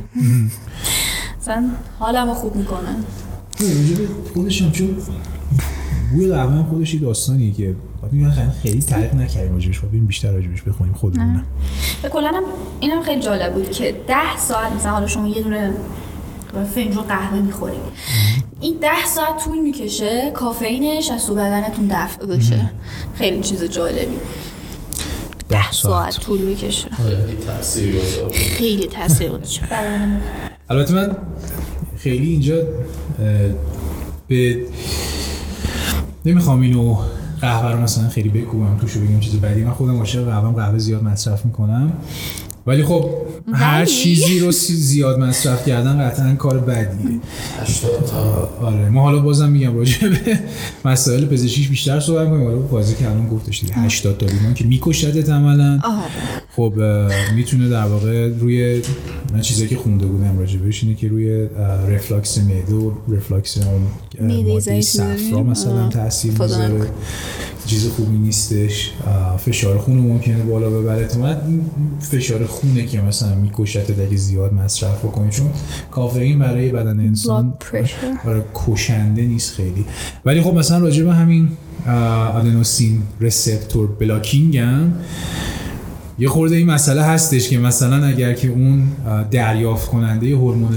اصلا 1.41 1.71
حالمو 1.99 2.35
خوب 2.35 2.57
می‌کنه. 2.57 2.89
خودش 4.35 4.63
هم 4.63 4.73
چون 4.73 4.97
بوی 6.13 6.29
قهوه 6.29 6.53
هم 6.53 6.67
خودش 6.71 6.95
یه 6.95 7.01
داستانیه 7.01 7.53
که 7.53 7.75
خیلی 8.11 8.31
خیلی 8.63 8.83
تعریف 8.83 9.15
نکردیم 9.15 9.53
راجبش. 9.53 9.79
باید 9.79 9.93
بریم 9.93 10.07
بیشتر 10.07 10.33
راجبش 10.33 10.63
بخونیم 10.63 10.95
خودمون 10.95 11.43
و 12.05 12.09
کلا 12.09 12.29
هم 12.29 12.43
اینم 12.81 13.03
خیلی 13.03 13.23
جالب 13.23 13.55
بود 13.55 13.71
که 13.71 13.95
ده 14.07 14.37
ساعت 14.39 14.73
مثلا 14.73 14.93
حالا 14.93 15.07
شما 15.07 15.29
یه 15.29 15.43
دونه 15.43 15.73
فنجون 16.75 17.03
قهوه 17.03 17.41
می‌خوریم. 17.41 17.81
این 18.61 18.79
ده 18.81 19.07
ساعت 19.07 19.45
طول 19.45 19.59
می‌کشه 19.59 20.31
کافئینش 20.35 21.11
از 21.11 21.27
تو 21.27 21.35
بدنتون 21.35 21.87
دفع 21.91 22.27
بشه. 22.27 22.71
خیلی 23.15 23.41
چیز 23.41 23.65
جالبی. 23.65 24.17
ده 25.49 25.73
ساعت 25.73 26.21
طول 26.21 26.41
می‌کشه. 26.41 26.89
خیلی 26.91 27.37
تاثیر 27.47 27.97
گذار 27.97 28.33
خیلی 28.33 28.87
تاثیر 28.87 29.29
گذاره 29.29 29.67
بدن 29.67 30.21
البته 30.71 30.95
من 30.95 31.17
خیلی 31.97 32.27
اینجا 32.27 32.63
به 34.29 34.67
نمی‌خوام 36.25 36.61
اینو 36.61 36.97
قهوه 37.41 37.73
رو 37.73 37.81
مثلا 37.81 38.09
خیلی 38.09 38.29
بکوبم 38.29 38.79
توش 38.81 38.97
بگم 38.97 39.21
چیز 39.21 39.37
بدی. 39.37 39.65
من 39.65 39.73
خودم 39.73 39.99
عاشق 39.99 40.25
قهوه 40.25 40.55
قهوه 40.55 40.79
زیاد 40.79 41.03
مصرف 41.03 41.45
می‌کنم. 41.45 41.93
ولی 42.69 42.83
خب 42.83 43.11
هر؟ 43.53 43.85
چیزی 43.85 44.39
رو 44.39 44.53
سی- 44.53 44.75
زیاد 44.75 45.19
مصرف 45.19 45.67
کردن 45.69 46.09
قطعا 46.09 46.35
کار 46.35 46.59
بدیه 46.59 47.21
80 47.63 48.05
تا 48.07 48.51
آره 48.67 48.89
ما 48.89 49.03
حالا 49.03 49.19
بازم 49.19 49.49
میگم 49.49 49.77
راجع 49.77 50.09
به 50.09 50.39
مسائل 50.85 51.25
پزشکیش 51.27 51.69
بیشتر 51.69 52.01
صحبت 52.01 52.29
کنیم 52.29 52.45
حالا 52.45 52.59
بازی 52.59 52.95
که 52.95 53.11
الان 53.11 53.29
گفتش 53.29 53.61
دیگه 53.61 53.75
80 53.75 54.19
تا 54.19 54.27
لیمون 54.27 54.55
که 54.55 54.65
میکشدت 54.65 55.31
عملا 55.31 55.81
آره 55.85 56.03
خب 56.57 56.73
می‌تونه 57.37 57.69
در 57.69 57.85
واقع 57.87 58.29
روی 58.29 58.83
من 59.33 59.41
چیزایی 59.41 59.69
که 59.69 59.77
خونده 59.77 60.07
بودم 60.07 60.39
راجبش 60.39 60.83
اینه 60.85 60.95
که 60.95 61.09
روی 61.09 61.47
رفلاکس 61.89 62.39
معده 62.39 62.75
و 62.75 62.91
رفلاکس 63.09 63.59
اون 63.59 64.37
ماده 64.53 64.81
صفرا؟ 64.81 65.43
مثلا. 65.43 65.89
تاثیر 65.89 66.33
می‌ذاره. 66.33 66.87
چیز 67.69 67.89
خوبی 67.89 68.19
نیستش. 68.19 68.93
فشار 69.39 69.79
خون 69.79 69.97
ممکنه 69.97 70.43
بالا 70.43 70.71
ببره. 70.71 71.07
تو 71.07 71.19
من 71.19 71.37
فشار 72.01 72.47
خونه 72.47 72.87
که 72.87 73.01
مثلا 73.01 73.35
میکشتت 73.35 73.99
اگه 74.01 74.17
زیاد 74.17 74.55
مصرف 74.55 75.05
بکنی 75.05 75.31
چون 75.31 75.47
کافئین 75.91 76.39
برای 76.39 76.69
بدن 76.69 77.01
انسان. 77.01 77.55
آره 78.25 78.45
کشنده 78.55 79.23
نیست 79.23 79.55
خیلی. 79.55 79.85
ولی 80.25 80.43
خب 80.43 80.55
مثلا 80.55 80.79
راجع 80.79 81.05
به 81.05 81.15
همین 81.15 81.49
آدنوسین 82.35 83.03
رسپتور 83.21 83.87
بلاکینگ 83.87 84.57
هم 84.57 84.93
یه 86.19 86.29
خورده 86.29 86.57
این 86.57 86.71
مسئله 86.71 87.03
هستش 87.03 87.49
که 87.49 87.59
مثلا 87.59 88.07
اگر 88.07 88.33
که 88.33 88.49
اون 88.49 88.89
دریافت 89.31 89.89
کننده 89.89 90.37
هورمون 90.37 90.69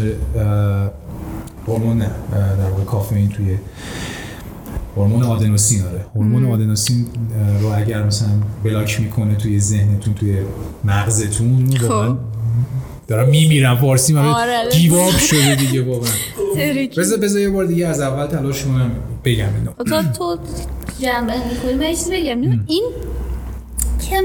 هورمون 1.68 2.00
در 2.00 2.70
واقع 2.72 2.84
کافئین 2.84 3.30
توی 3.30 3.58
هورمون 4.98 5.24
آدنوزین 5.24 5.82
آره. 5.84 6.06
هورمون 6.16 6.46
آدنوزین 6.46 7.08
رو 7.62 7.68
اگر 7.68 8.04
مثلا 8.04 8.30
block 8.64 9.02
می‌کنه 9.02 9.36
توی 9.36 9.60
ذهنتون 9.60 10.14
توی 10.14 10.38
مغزتون 10.84 11.78
خب. 11.78 12.18
دارم 13.08 13.30
میمیرم 13.30 13.78
فارسی 13.78 14.14
من 14.14 14.26
آره. 14.26 14.70
give 14.72 14.98
up 14.98 15.12
شده 15.12 15.56
دیگه 15.56 15.82
واقعا. 15.84 16.12
tricky. 16.56 17.00
بذار 17.00 17.20
بذار 17.20 17.42
یه 17.42 17.50
بار 17.50 17.66
دیگه 17.66 17.88
از 17.88 18.00
اول 18.00 18.26
تلاش 18.28 18.64
کنم 18.64 18.92
بگم 19.26 19.50
اینو. 19.56 19.72
تو 20.04 20.12
تو 20.18 20.38
جنبه 21.00 21.34
می‌کنی 21.50 21.74
من 21.74 21.82
یه 21.84 21.96
چیزی 21.96 22.12
بگم. 22.12 22.42
این 22.68 22.84
که 24.10 24.22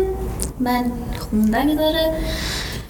من 0.60 0.84
خوندنی 1.18 1.76
داره 1.76 2.12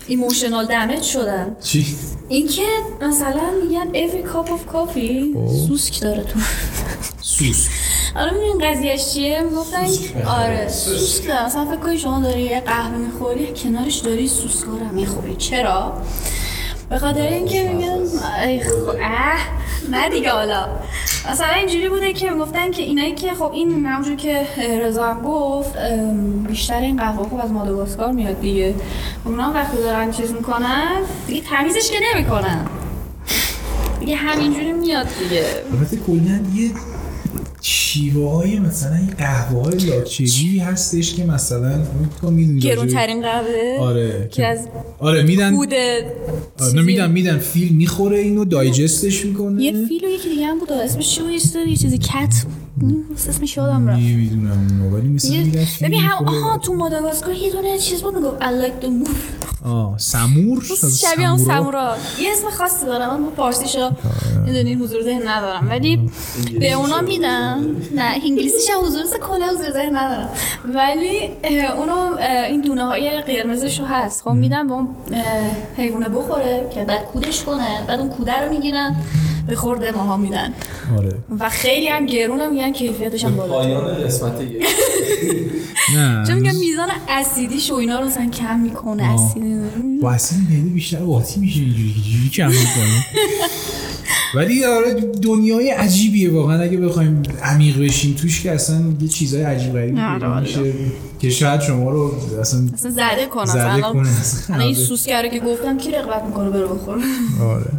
emotional 0.06 0.66
damage 0.66 1.02
شدن. 1.02 1.46
چی؟ 1.62 1.86
این 2.28 2.48
که 2.48 2.62
مثلا 3.02 3.42
میگن 3.62 3.86
every 3.92 4.26
cup 4.26 4.48
of 4.48 4.74
coffee 4.74 5.34
خب. 5.34 5.66
سوسک 5.68 6.00
داره 6.00 6.22
تو. 6.22 6.38
سوس. 7.38 7.68
آره 8.16 8.30
می‌دونین 8.30 8.58
قضیهش 8.70 9.12
چیه؟ 9.14 9.42
می‌گفتن 9.42 9.86
آره 10.26 10.68
سوسک 10.68 11.30
مثلا 11.30 11.64
فکر 11.64 11.76
کنی 11.76 11.98
شما 11.98 12.20
داری 12.20 12.42
یه 12.42 12.60
قهوه 12.60 12.96
می‌خوری 12.96 13.52
کنارش 13.56 13.96
داری 13.96 14.28
سوسکا 14.28 14.70
رو 14.70 14.78
هم 14.78 15.36
چرا؟ 15.36 15.92
به 16.90 16.98
خاطر 16.98 17.20
اینکه 17.20 17.68
میگن 17.68 17.98
ای 18.44 18.60
خ- 18.60 18.68
اه 19.02 19.38
نه 19.90 20.08
دیگه 20.08 20.30
حالا. 20.30 20.66
مثلا 21.30 21.48
اینجوری 21.48 21.88
بوده 21.88 22.12
که 22.12 22.30
می‌گفتن 22.30 22.70
که 22.70 22.82
اینایی 22.82 23.14
که 23.14 23.34
خب 23.34 23.52
این 23.52 23.86
همونجور 23.86 24.16
که 24.16 24.46
رضا 24.82 25.06
هم 25.06 25.22
گفت 25.22 25.72
بیشتر 26.48 26.80
این 26.80 26.96
قهوه 26.96 27.28
خب 27.28 27.40
از 27.44 27.50
ماداگاسکار 27.50 28.12
میاد 28.12 28.40
دیگه. 28.40 28.74
اونا 29.24 29.42
هم 29.42 29.54
وقتی 29.54 29.76
دارن 29.76 30.10
چیز 30.10 30.32
می‌کنن 30.32 30.92
دیگه 31.26 31.40
تمیزش 31.50 31.90
که 31.90 31.98
نمی‌کنن. 32.14 32.66
دیگه 34.00 34.16
همینجوری 34.16 34.72
میاد 34.72 35.06
دیگه. 35.18 35.44
البته 35.72 35.96
کلا 35.96 36.40
یه 36.54 36.70
شیوه 37.68 38.30
های 38.30 38.58
مثلا 38.58 38.94
این 38.96 39.10
قهوه 39.18 39.62
های 39.64 39.78
لاچگی 39.78 40.58
هستش 40.58 41.14
که 41.14 41.24
مثلا 41.24 41.82
تو 42.20 42.30
می‌دونی 42.30 42.60
گرونترین 42.60 43.22
قهوه 43.22 43.76
آره 43.80 44.28
که 44.32 44.46
از 44.46 44.58
آره 44.98 45.22
میدن 45.22 45.56
بود 45.56 45.74
آره 46.60 46.82
میدن 46.82 47.10
میدن 47.10 47.38
فیل 47.38 47.72
می‌خوره 47.72 48.18
اینو 48.18 48.44
دایجستش 48.44 49.24
می‌کنه. 49.26 49.62
یه 49.62 49.72
فیل 49.86 50.04
و 50.04 50.08
یکی 50.08 50.28
دیگه 50.28 50.46
هم 50.46 50.58
بود 50.58 50.72
اسمش 50.72 51.10
چی 51.14 51.20
بود 51.22 51.30
یه 51.30 51.38
چیزی- 51.40 51.58
یه 51.70 51.76
چیزی 51.76 51.98
کت 51.98 52.34
اسمش 53.28 53.56
یادم 53.56 53.88
رفت. 53.88 54.00
نمی‌دونم 54.02 54.66
اونو 54.80 54.96
ولی 54.96 55.08
مثلا 55.08 55.34
یه- 55.36 55.44
میدن 55.44 55.64
فیل 55.64 55.88
ببین 55.88 56.00
هم. 56.00 56.24
آها 56.28 56.58
تو 56.58 56.74
ماداگاسکار 56.74 57.34
یه 57.34 57.52
دونه 57.52 57.78
چیز 57.78 58.02
بود 58.02 58.14
می‌گفت 58.16 58.40
I 58.40 58.44
like 58.44 58.84
the 58.84 58.88
move 58.88 59.16
آه 59.66 59.98
سمور؟ 59.98 60.62
شبیه 60.98 61.28
اون 61.30 61.38
سمورا. 61.44 61.96
یه 62.22 62.28
اسم 62.32 62.50
خاصی 62.58 62.86
دارم 62.86 63.10
اما 63.10 63.30
پارسیشو 63.30 63.90
می‌دونین 64.46 64.78
حضور 64.78 65.02
ذهن 65.02 65.28
ندارم. 65.28 65.68
ولی 65.70 66.10
به 66.60 66.72
اونا 66.72 67.00
میدن 67.00 67.76
نه 67.94 68.02
انگلیسیش 68.24 68.70
هم 68.70 68.86
حضور 68.86 69.04
ذهن 69.04 69.18
کلا 69.18 69.46
حضور 69.46 69.70
ذهن 69.70 69.96
ندارم. 69.96 70.30
ولی 70.64 71.30
اونو 71.76 72.16
این 72.48 72.60
دونه 72.60 72.84
های 72.84 73.20
قرمزشو 73.20 73.84
هست. 73.84 74.22
خب 74.22 74.30
میدن 74.30 74.66
به 74.66 74.72
اون 74.74 74.88
اه، 75.12 75.22
حیوانه 75.76 76.08
بخوره 76.08 76.70
که 76.74 76.84
بعد 76.84 77.04
کودش 77.04 77.42
کنه. 77.42 77.86
بعد 77.88 78.00
اون 78.00 78.08
کوده 78.08 78.40
رو 78.40 78.52
می‌گیرن 78.52 78.96
به 79.46 79.56
خورده 79.56 79.92
ماها 79.92 80.16
میدن. 80.16 80.54
آره. 80.98 81.14
و 81.40 81.48
خیلی 81.48 81.88
هم 81.88 82.06
گرون 82.06 82.50
میگن 82.50 82.72
کیفیتش 82.72 83.24
هم 83.24 83.36
بالا 83.36 83.52
پایان 83.52 84.04
قسمت 84.04 84.32
نه. 85.94 86.26
چون 86.26 86.34
میگن 86.36 86.56
میزان 86.56 86.88
اسیدیش 87.08 87.70
و 87.70 87.74
اینا 87.74 88.00
رو 88.00 88.06
مثلا 88.06 88.30
کم 88.30 88.58
می‌کنه. 88.58 89.02
اسیدی 89.02 89.54
با 90.02 90.10
معده 90.10 90.70
بیشتر 90.74 90.96
قاطی 90.96 91.40
میشه 91.40 91.60
اینجوری 91.60 91.94
که 91.94 92.00
جوری 92.00 92.28
کم 92.28 92.48
می‌کنه. 92.48 93.04
ولی 94.34 94.64
آره 94.64 94.94
دنیای 95.22 95.70
عجیبیه 95.70 96.32
واقعا. 96.32 96.62
اگه 96.62 96.76
بخوایم 96.76 97.22
عمیق 97.42 97.82
بشیم 97.82 98.14
توش 98.14 98.42
که 98.42 98.52
اصلا 98.52 98.80
یه 99.00 99.08
چیزای 99.08 99.42
عجیب 99.42 99.72
غریبی 99.72 100.00
آره، 100.00 100.26
آره. 100.26 100.40
میشه 100.40 100.60
که 101.20 101.30
شاید 101.30 101.60
شما 101.60 101.90
رو 101.90 102.12
اصلا 102.40 102.60
اصلا 102.74 102.90
زده 102.90 103.26
کنه 103.30 103.46
زده 103.46 103.64
اصلا 103.72 103.92
کنه. 103.92 104.08
الان 104.50 104.60
این 104.60 104.74
سوسکره 104.74 105.30
که 105.30 105.40
گفتم 105.40 105.78
کی 105.78 105.90
رقبت 105.90 106.22
می‌کنه 106.24 106.50
بره 106.50 106.66
بخوره 106.66 107.00
آره. 107.42 107.70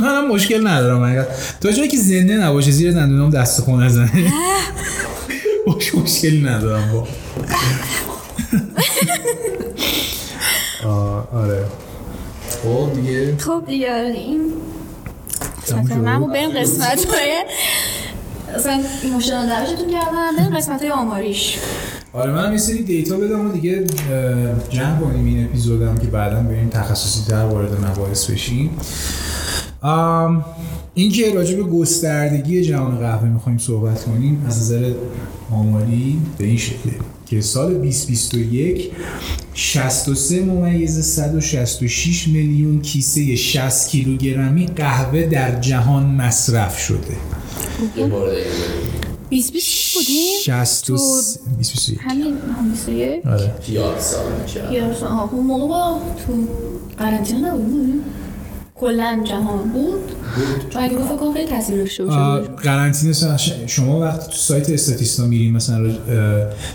من 0.00 0.02
هم 0.02 0.28
مشکل 0.28 0.66
ندارم. 0.66 1.02
اگر 1.02 1.26
تا 1.60 1.72
جایی 1.72 1.88
که 1.88 1.96
زنده 1.96 2.36
نباشه 2.36 2.70
زیر 2.70 2.92
دندونام 2.92 3.30
دست 3.30 3.60
خون 3.60 3.82
نزنه 3.82 4.32
باش 5.66 5.94
مشکلی 5.94 6.42
ندارم. 6.42 6.92
با 6.92 7.06
آره. 11.32 11.64
خب 12.62 12.94
دیگه 12.94 13.36
خب 13.36 13.62
دیگه 13.66 13.94
این 14.14 14.40
تموم 15.66 15.84
شد؟ 15.86 15.92
مثلا 15.92 16.10
همون 16.10 16.32
بریم 16.32 16.50
قسمت 16.50 17.04
های 17.04 17.44
اصلا 18.54 18.82
ایموشنال 19.02 19.48
دمیجتون 19.48 19.90
کردم 19.90 20.36
بریم 20.38 20.56
قسمت 20.56 20.82
های 20.82 20.90
آماریش. 20.90 21.58
آره 22.12 22.32
من 22.32 22.52
یه 22.52 22.58
سری 22.58 22.82
دیتا 22.82 23.16
بدم 23.16 23.48
و 23.48 23.52
دیگه 23.52 23.84
جمع 24.70 25.00
کنیم 25.00 25.26
این 25.26 25.44
اپیزودم 25.44 25.98
که 25.98 26.06
بعدا 26.06 26.40
بریم 26.40 26.68
تخصصی 26.68 27.30
تر 27.30 27.44
وارد 27.44 27.84
مباحث 27.84 28.30
بشیم. 28.30 28.70
این 30.94 31.12
که 31.12 31.34
راجع 31.34 31.56
به 31.56 31.62
گستردگی 31.62 32.62
جهان 32.62 32.98
قهوه 32.98 33.28
می‌خوایم 33.28 33.58
صحبت 33.58 34.04
کنیم 34.04 34.44
از 34.48 34.60
نظر 34.60 34.92
آماری 35.52 36.18
به 36.38 36.44
این 36.44 36.56
شکله. 36.56 36.92
که 37.30 37.40
سال 37.40 37.74
2021 37.74 38.90
63 39.54 40.44
ممیز 40.44 41.00
166 41.04 42.28
میلیون 42.28 42.82
کیسه 42.82 43.36
60 43.36 43.88
کیلوگرمی 43.88 44.66
قهوه 44.66 45.22
در 45.22 45.60
جهان 45.60 46.06
مصرف 46.06 46.78
شده. 46.78 46.98
یه 47.96 48.06
بار 48.06 48.30
دیگه 48.30 48.40
بریم. 48.40 49.10
20 49.28 49.52
20 49.52 49.94
بودیم؟ 49.94 50.40
63 50.42 50.92
2021 50.92 51.98
همین 52.02 52.38
همیشه 52.58 53.20
آره. 53.26 53.54
پیازا 53.66 54.18
می‌کرد. 54.38 54.72
یا 54.72 55.08
آها 55.08 55.30
اون 55.32 55.46
موقع 55.46 55.68
با 55.68 56.00
تو 56.26 56.48
قرنطینه 56.98 57.52
نبودیم؟ 57.52 58.02
کلا 58.80 59.20
جهان 59.24 59.68
بود. 59.68 60.12
چون 60.70 60.82
اگه 60.82 60.98
فکر 60.98 61.16
کنم 61.16 61.34
خیلی 61.34 61.48
تاثیر 61.48 61.76
داشته 61.76 62.04
آه، 62.04 62.40
باشه 62.40 62.52
قرنطینه 62.52 63.36
شما 63.66 64.00
وقتی 64.00 64.26
تو 64.30 64.36
سایت 64.36 64.70
استاتیستا 64.70 65.26
میرین 65.26 65.52
مثلا 65.52 65.90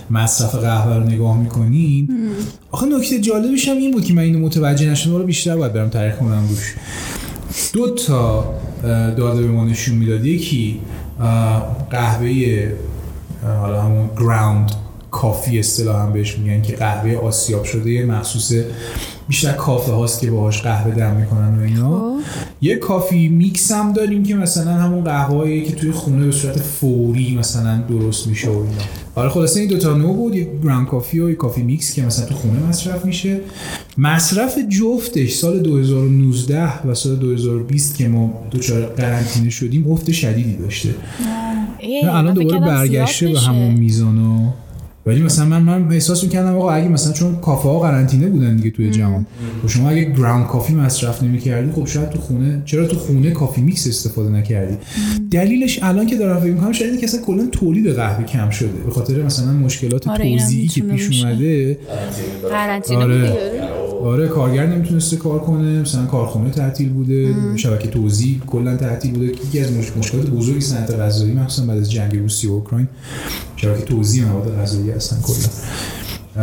مصرف 0.09 0.55
قهوه 0.55 0.95
رو 0.95 1.03
نگاه 1.03 1.39
می‌کنین 1.39 2.09
آخه 2.71 2.85
نکته 2.85 3.19
جالبش 3.19 3.67
هم 3.67 3.77
این 3.77 3.91
بود 3.91 4.05
که 4.05 4.13
من 4.13 4.21
اینو 4.21 4.39
متوجه 4.39 4.89
نشدم 4.89 5.15
رو 5.15 5.23
بیشتر 5.23 5.57
باید 5.57 5.73
برم 5.73 5.89
تاریخ 5.89 6.15
کنم 6.15 6.47
روش. 6.49 6.75
دو 7.73 7.95
تا 7.95 8.53
داده 9.17 9.41
به 9.41 9.47
ما 9.47 9.65
نشون 9.65 9.95
می‌داد. 9.95 10.25
یکی 10.25 10.79
قهوه 11.89 12.71
حالا 13.61 13.81
همون 13.81 14.09
ground 14.19 14.71
coffee 15.15 15.59
اصطلاحا 15.59 16.09
بهش 16.09 16.37
میگن 16.37 16.61
که 16.61 16.75
قهوه 16.75 17.15
آسیاب 17.15 17.63
شده. 17.63 17.91
یه 17.91 18.05
مخصوص 18.05 18.53
بیشتر 19.27 19.51
کافه 19.51 19.91
هاست 19.91 20.21
که 20.21 20.31
باهاش 20.31 20.61
قهوه 20.61 20.95
دم 20.95 21.15
می‌کنن 21.15 21.59
و 21.59 21.63
اینا. 21.63 22.15
یه 22.61 22.75
coffee 22.75 23.27
mix 23.27 23.71
هم 23.71 23.93
داریم 23.93 24.23
که 24.23 24.35
مثلا 24.35 24.71
همون 24.71 25.03
قهوه‌ای 25.03 25.63
که 25.63 25.71
توی 25.71 25.91
خونه 25.91 26.25
به 26.25 26.31
صورت 26.31 26.59
فوری 26.59 27.35
مثلا 27.39 27.81
درست 27.89 28.27
میشه 28.27 28.47
و 28.47 28.51
اینا. 28.51 28.83
آره 29.15 29.29
خلاصه 29.29 29.59
این 29.59 29.69
دوتا 29.69 29.97
نوع 29.97 30.15
بود. 30.15 30.35
یه 30.35 30.47
ground 30.63 30.87
coffee 30.87 31.19
و 31.19 31.29
یه 31.29 31.35
coffee 31.35 31.61
mix 31.61 31.93
که 31.93 32.01
مثلا 32.01 32.25
تو 32.25 32.35
خونه 32.35 32.59
مصرف 32.69 33.05
میشه. 33.05 33.39
مصرف 33.97 34.57
جفتش 34.69 35.33
سال 35.33 35.59
2019 35.59 36.87
و 36.87 36.93
سال 36.93 37.15
2020 37.15 37.97
که 37.97 38.07
ما 38.07 38.33
دچار 38.51 38.85
قرنطینه 38.85 39.49
شدیم 39.49 39.91
افت 39.91 40.11
شدیدی 40.11 40.57
داشته. 40.57 40.89
الان 42.03 42.33
دوباره 42.33 42.59
برگشته 42.59 43.27
به. 43.27 43.39
همون 43.39 43.73
میزانا 43.73 44.53
ولی 45.05 45.23
مثلا 45.23 45.45
من 45.45 45.61
من 45.61 45.91
احساس 45.91 46.23
می‌کردم 46.23 46.55
آقا 46.55 46.71
اگه 46.71 46.87
مثلا 46.87 47.13
چون 47.13 47.35
کافه 47.35 47.69
ها 47.69 47.79
قرنطینه 47.79 48.27
بودن 48.27 48.55
دیگه 48.55 48.69
توی 48.71 48.91
جهان 48.91 49.25
و 49.65 49.67
شما 49.67 49.89
اگه 49.89 50.03
ground 50.11 50.47
coffee 50.47 50.73
مصرف 50.73 51.23
نمی‌کردی 51.23 51.71
خب 51.71 51.85
شاید 51.85 52.09
تو 52.09 52.19
خونه 52.19 52.61
چرا 52.65 52.87
تو 52.87 52.95
خونه 52.97 53.31
coffee 53.31 53.61
mix 53.61 53.87
استفاده 53.87 54.29
نکردی؟ 54.29 54.77
دلیلش 55.31 55.79
الان 55.83 56.07
که 56.07 56.15
دارم 56.17 56.39
فکر 56.39 56.51
می‌کنم 56.51 56.71
شاید 56.71 56.99
که 56.99 57.05
اصلا 57.05 57.21
کلا 57.21 57.47
تولید 57.51 57.87
قهوه 57.87 58.25
کم 58.25 58.49
شده. 58.49 58.67
به 58.85 58.91
خاطر 58.91 59.21
مثلا 59.23 59.53
مشکلات 59.53 60.07
آره، 60.07 60.37
توزیعی 60.37 60.67
که 60.67 60.81
پیش. 60.81 61.23
اومده. 61.23 61.77
قرنطینه 62.51 62.99
آره. 63.03 63.33
آره 64.03 64.27
کارگر 64.27 64.65
نمی‌تونسته 64.67 65.17
کار 65.17 65.39
کنه. 65.39 65.81
مثلا 65.81 66.05
کارخونه 66.05 66.49
تعطیل 66.49 66.89
بوده. 66.89 67.35
شبکه 67.55 67.87
توزیع 67.87 68.39
کلا 68.47 68.75
تعطیل 68.77 69.11
بوده. 69.13 69.25
یکی 69.25 69.59
از 69.59 69.71
مش- 69.71 69.97
مشکلات 69.97 70.29
بزرگی 70.29 70.61
صنعت 70.61 70.91
غذایی 70.91 71.33
مخصوصا 71.33 71.67
بعد 71.67 71.77
از 71.77 71.91
جنگ 71.91 72.15
روسیه 72.15 72.49
و 72.49 72.53
اوکراین 72.53 72.87
شبکه 73.55 73.81
توزیع 73.85 74.25
مواد 74.25 74.55
غذایی 74.61 74.91
هستن 74.95 75.17
کلا. 75.21 75.35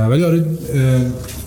ولی 0.09 0.25
آره 0.25 0.45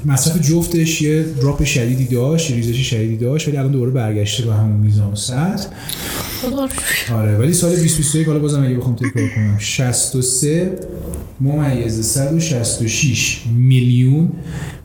مصرف 0.06 0.42
جفتش 0.42 1.02
یه 1.02 1.24
دراپ 1.24 1.64
شدیدی 1.64 2.06
داشت 2.06 2.52
ریزش 2.52 2.90
شدیدی 2.90 3.18
داشت 3.18 3.48
ولی 3.48 3.58
الان 3.58 3.72
دوباره 3.72 3.92
برگشته 3.92 4.46
به 4.46 4.54
همون 4.54 4.78
میزان 4.80 5.12
و 5.12 5.16
سطح. 5.16 5.68
آره 7.14 7.38
ولی 7.38 7.54
سال 7.54 7.70
2021 7.70 8.28
حالا 8.28 8.40
بازم 8.40 8.64
اگه 8.66 8.76
بخوام 8.76 8.96
تکرار 8.96 9.30
کنم 9.36 9.58
63 9.60 10.72
ممیز 11.42 12.08
166 12.08 13.42
میلیون 13.58 14.32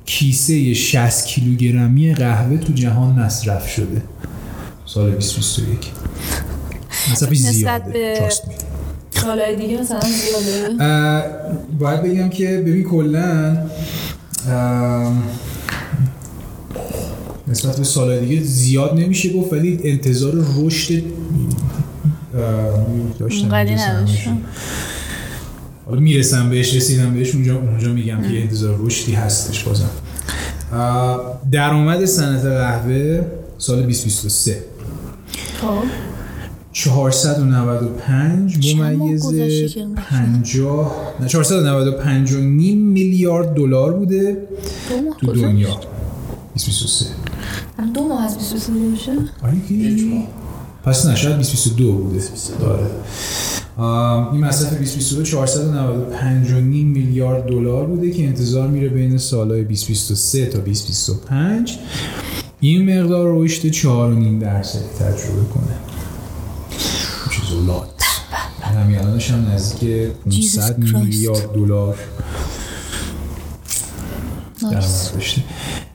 کیسه 0.06 0.74
60 0.74 1.24
کیلوگرمی 1.26 2.14
قهوه 2.14 2.56
تو 2.58 2.72
جهان 2.72 3.18
مصرف 3.18 3.68
شده. 3.68 4.02
سال 4.86 5.10
2021 5.10 5.78
مصرف 7.12 7.34
زیاده 7.34 7.92
به- 7.92 8.28
سالهای 9.22 9.56
دیگه 9.56 9.80
مثلا 9.80 10.00
زیاده؟ 10.00 10.84
اه، 10.84 11.24
باید 11.78 12.02
بگم 12.02 12.28
که 12.28 12.46
ببین 12.66 12.84
کلا 12.84 13.56
نسبت 17.48 17.76
به 17.76 17.84
سال 17.84 18.20
دیگه 18.20 18.42
زیاد 18.42 18.94
نمیشه 18.94 19.32
گفت 19.32 19.52
ولی 19.52 19.80
انتظار 19.84 20.32
رشد 20.56 21.02
داشتم. 23.18 24.38
حالا 25.86 26.00
می‌رسم 26.00 26.50
بهش 26.50 26.74
رسیدم 26.74 27.14
بهش 27.14 27.34
اونجا 27.34 27.56
اونجا 27.56 27.92
میگم 27.92 28.22
که 28.22 28.40
انتظار 28.40 28.78
رشدی 28.80 29.12
هستش 29.12 29.64
بازم. 29.64 29.90
درآمد 31.50 32.04
صنعت 32.04 32.44
قهوه 32.44 33.24
سال 33.58 33.76
2023 33.76 34.56
خب. 35.60 36.09
495 36.72 38.58
چند 38.60 38.80
ماه 38.80 38.90
ممیز 38.92 39.26
گذشته 39.26 39.68
که 39.68 39.80
اینقدر 39.80 40.02
شده؟ 40.02 40.18
50 40.18 41.14
نه 41.20 41.28
495 41.28 42.32
و 42.32 42.40
نیم 42.40 42.78
میلیارد 42.78 43.54
دلار 43.54 43.92
بوده 43.92 44.48
تو. 45.20 45.32
دنیا. 45.32 45.68
2023 46.54 47.06
الان 47.78 47.92
دو 47.92 48.08
ماه 48.08 48.24
از 48.24 48.38
23 48.38 48.72
باشه 48.90 49.12
آره 49.42 49.56
پس 50.84 51.06
نه 51.06 51.16
شاید 51.16 51.34
2022 51.36 51.92
بوده. 51.92 52.24
داره 52.60 52.86
این 54.32 54.44
مصرف 54.44 54.68
2022 54.70 55.22
495 55.22 56.52
و 56.52 56.60
نیم 56.60 56.88
میلیارد 56.88 57.46
دلار 57.46 57.86
بوده 57.86 58.10
که 58.10 58.24
انتظار 58.24 58.68
میره 58.68 58.88
بین 58.88 59.18
سالهای 59.18 59.64
2023 59.64 60.46
تا 60.46 60.58
2025 60.58 61.78
این 62.60 63.00
مقدار 63.00 63.32
رشد 63.36 63.72
4.5 63.72 64.42
درصد 64.42 64.80
تجربه 64.98 65.44
کنه. 65.54 65.76
لات 67.70 68.02
همین 68.62 68.98
الانش 68.98 69.30
هم 69.30 69.46
نزدیک 69.54 69.90
500 70.24 70.76
Jesus 70.76 70.88
Christ. 70.90 70.94
میلیارد 70.96 71.52
دلار. 71.52 71.96
درآمد 74.62 74.74
نایس 74.74 75.12
داشته 75.14 75.42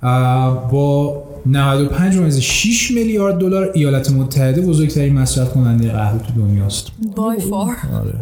اه، 0.04 0.72
با 0.72 1.24
95 1.46 2.18
ممیز 2.18 2.40
6 2.40 2.92
میلیارد 2.92 3.38
دلار 3.38 3.72
ایالات 3.74 4.12
متحده 4.12 4.62
بزرگترین 4.62 5.14
مصرف 5.14 5.54
کننده 5.54 5.92
قهوه 5.92 6.20
تو 6.20 6.34
دنیاست. 6.34 6.88
بای 7.16 7.40
فار 7.40 7.76
آره. 7.94 8.14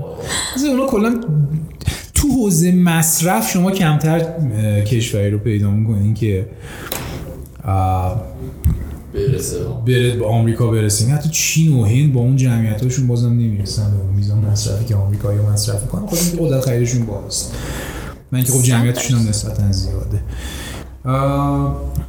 اونا 0.69 0.85
کلا 0.85 1.21
تو 2.13 2.27
حوزه 2.27 2.71
مصرف 2.71 3.51
شما 3.51 3.71
کمتر 3.71 4.19
کشوری 4.85 5.29
رو 5.29 5.37
پیدا 5.37 5.71
می‌کنین 5.71 6.13
که 6.13 6.45
برسه. 9.13 9.57
بره 9.87 10.15
به 10.15 10.25
آمریکا 10.25 10.67
برسین 10.67 11.09
حتی 11.09 11.29
چین 11.29 11.73
و 11.73 11.83
هند 11.85 12.13
با 12.13 12.21
اون 12.21 12.35
جمعیتاشون 12.35 13.07
بازم 13.07 13.29
نمی‌رسن 13.29 13.91
به 13.91 14.03
اون 14.03 14.15
میزان 14.15 14.37
مصرفی 14.37 14.85
که 14.85 14.95
آمریکایی 14.95 15.39
مصرف 15.39 15.81
می‌کنن 15.81 16.05
خود 16.05 16.19
قدرت 16.39 16.65
خریدشون 16.65 17.05
بالاست. 17.05 17.53
من 18.31 18.37
اینکه 18.37 18.53
خب 18.53 18.61
جمعیتشون 18.61 19.19
هم 19.19 19.27
نسبتا 19.29 19.71
زیاده. 19.71 20.19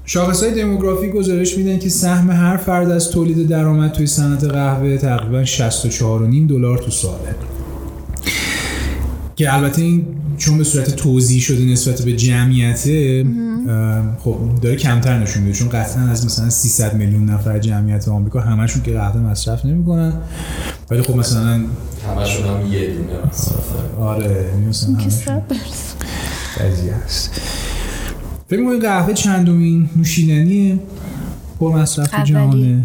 شاخص 0.04 0.42
های 0.42 0.54
دموگرافی 0.54 1.10
گزارش 1.10 1.56
میدن 1.58 1.78
که 1.78 1.88
سهم 1.88 2.30
هر 2.30 2.56
فرد 2.56 2.90
از 2.90 3.10
تولید 3.10 3.48
درآمد 3.48 3.92
توی 3.92 4.06
صنعت 4.06 4.44
قهوه 4.44 4.96
تقریبا 4.96 5.44
64.5 5.44 6.48
دلار 6.48 6.78
تو 6.78 6.90
ساله. 6.90 7.34
که 9.36 9.54
البته 9.54 9.82
این 9.82 10.06
چون 10.38 10.58
به 10.58 10.64
صورت 10.64 10.96
توضیح 10.96 11.40
شده 11.40 11.64
نسبت 11.64 12.02
به 12.02 12.12
جمعیته 12.12 13.24
اه، 13.68 14.02
خب 14.18 14.38
داره 14.62 14.76
کمتر 14.76 15.18
نشون 15.18 15.42
میده. 15.42 15.58
چون 15.58 15.68
قطعا 15.68 16.02
از 16.02 16.26
مثلا 16.26 16.50
300 16.50 16.94
میلیون 16.94 17.24
نفر 17.24 17.58
جمعیت 17.58 18.08
آمریکا 18.08 18.40
همشون 18.40 18.82
که 18.82 18.92
قهوه 18.92 19.20
مصرف 19.20 19.64
نمی‌کنن. 19.64 20.12
ولی 20.90 21.02
خب 21.02 21.16
مثلا 21.16 21.64
همشون 22.08 22.46
هم 22.46 22.72
یه 22.72 22.94
دونه 22.94 23.26
مصرفه 23.26 23.96
آره 23.98 24.46
مثلا 24.68 24.96
که 24.96 25.04
همشون. 25.04 25.42
هست 27.04 27.40
فکر 28.48 28.60
می‌کنید 28.60 28.82
قهوه 28.82 29.12
چندمین 29.12 29.88
نوشیدنی 29.96 30.80
پر 31.60 31.72
مصرف 31.72 32.08
تو 32.08 32.16
اولی. 32.16 32.32
جهانه. 32.32 32.84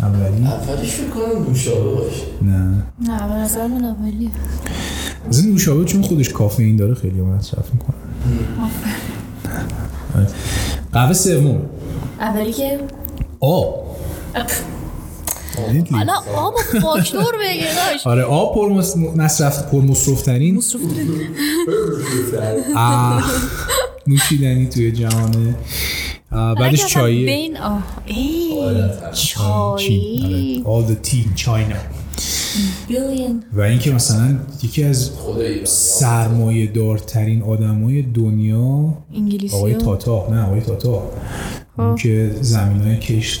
اولی. 0.00 0.46
اولیش 0.46 0.90
فکر 0.90 1.06
کنم 1.06 1.48
نوشابه 1.48 1.90
باشه. 1.90 2.22
نه. 2.42 2.82
نه 3.00 3.28
به 3.28 3.34
نظر 3.34 3.66
من 3.66 3.84
اولیه. 3.84 4.30
از 5.28 5.38
این 5.44 5.52
نوشابه 5.52 5.84
چون 5.84 6.02
خودش 6.02 6.28
کافئین 6.28 6.76
داره 6.76 6.94
خیلی 6.94 7.20
مصرف 7.20 7.64
می‌کنه. 7.74 7.96
قهوه 10.92 11.12
سوم. 11.12 11.62
اولی 12.20 12.52
که؟ 12.52 12.78
آب. 13.40 13.86
حالا 15.92 16.12
آب 16.36 16.54
و 16.54 16.80
فاکتور 16.80 17.32
بگه 17.40 17.66
آره 18.04 18.22
آب 18.22 18.54
پر 18.54 18.68
مص- 18.82 18.96
مصرف 18.96 19.62
پر 19.70 19.80
مصرف 19.80 20.22
ترین 20.22 20.62
نوشیدنی 24.06 24.66
توی 24.66 24.92
جهانه 24.92 25.54
بعدش 26.30 26.86
چایه 26.86 27.26
بین 27.26 27.56
آه 27.56 27.82
ای 28.06 28.48
چین 29.12 29.36
چای. 29.78 30.62
آره. 30.64 30.84
all 30.84 30.88
the 30.90 31.08
tea 31.08 31.14
in 31.14 31.40
China. 31.44 31.76
و 33.52 33.60
اینکه 33.60 33.92
مثلا 33.92 34.36
یکی 34.62 34.84
از 34.84 35.10
سرمایه 35.64 36.66
دارترین 36.66 37.42
آدمای 37.42 38.02
دنیا 38.02 38.94
انگلیسی 39.14 39.56
آقای. 39.56 39.74
تاتا. 39.74 40.28
نه 40.30 40.42
آقای 40.42 40.60
تاتا. 40.60 41.02
اون 41.78 41.94
که 41.96 42.30
زمین 42.40 42.82
های 42.82 42.96
کشت 42.96 43.40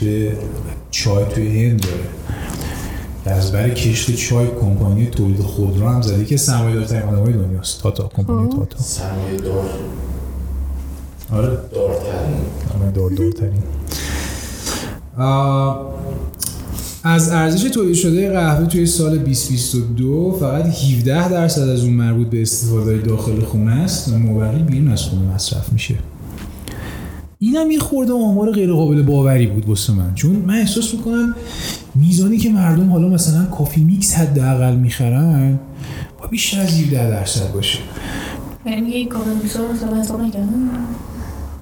چای 0.90 1.24
توی 1.34 1.66
هند 1.66 1.82
داره. 1.82 3.36
از 3.38 3.52
برای 3.52 3.70
کشت 3.74 4.14
چای 4.14 4.46
کمپانی 4.60 5.06
تولید 5.06 5.40
خودرو 5.40 5.88
هم 5.88 6.02
زده. 6.02 6.24
که 6.24 6.36
سرمایه 6.36 6.74
دارترین 6.74 7.02
آدمای 7.02 7.32
دنیاست. 7.32 7.82
تاتا 7.82 8.10
کمپانی 8.16 8.48
تاتا. 8.48 8.78
سرمایه 8.78 9.36
دار 9.36 9.64
آره. 11.32 11.48
دارترین. 11.48 12.36
همه 12.74 12.90
دار 12.94 13.10
دارترین. 13.10 13.62
آه، 15.18 15.94
از 17.06 17.30
ارزش 17.30 17.62
تولید 17.62 17.94
شده 17.94 18.32
قهوه 18.32 18.66
توی 18.66 18.86
سال 18.86 19.18
2022 19.18 20.36
فقط 20.40 20.66
17 20.66 21.28
درصد 21.28 21.68
از 21.68 21.84
اون 21.84 21.92
مربوط 21.92 22.26
به 22.26 22.42
استفاده 22.42 22.98
داخل 22.98 23.40
خونه 23.40 23.72
است 23.72 24.08
و 24.08 24.18
مابقی 24.18 24.62
بیرون 24.62 24.88
از 24.88 25.02
خونه 25.02 25.34
مصرف 25.34 25.72
میشه. 25.72 25.94
اینم 27.38 27.70
یه 27.70 27.78
خورده 27.78 28.12
آمار 28.12 28.52
غیر 28.52 28.72
قابل 28.72 29.02
باوری 29.02 29.46
بود 29.46 29.68
واسه 29.68 29.92
من. 29.92 30.14
چون 30.14 30.36
من 30.46 30.54
احساس 30.54 30.94
می‌کنم 30.94 31.34
میزانی 31.94 32.38
که 32.38 32.50
مردم 32.50 32.90
حالا 32.90 33.08
مثلا 33.08 33.44
کافی 33.44 33.80
میکس 33.80 34.14
حداقل 34.14 34.76
می‌خرن 34.76 35.58
با 36.20 36.26
بیشتر 36.26 36.60
از 36.60 36.80
17 36.80 37.10
درصد 37.10 37.52
باشه. 37.52 37.78
یعنی 38.66 39.04
coffee 39.04 39.30
mix 39.42 39.56
مثلا 39.56 40.30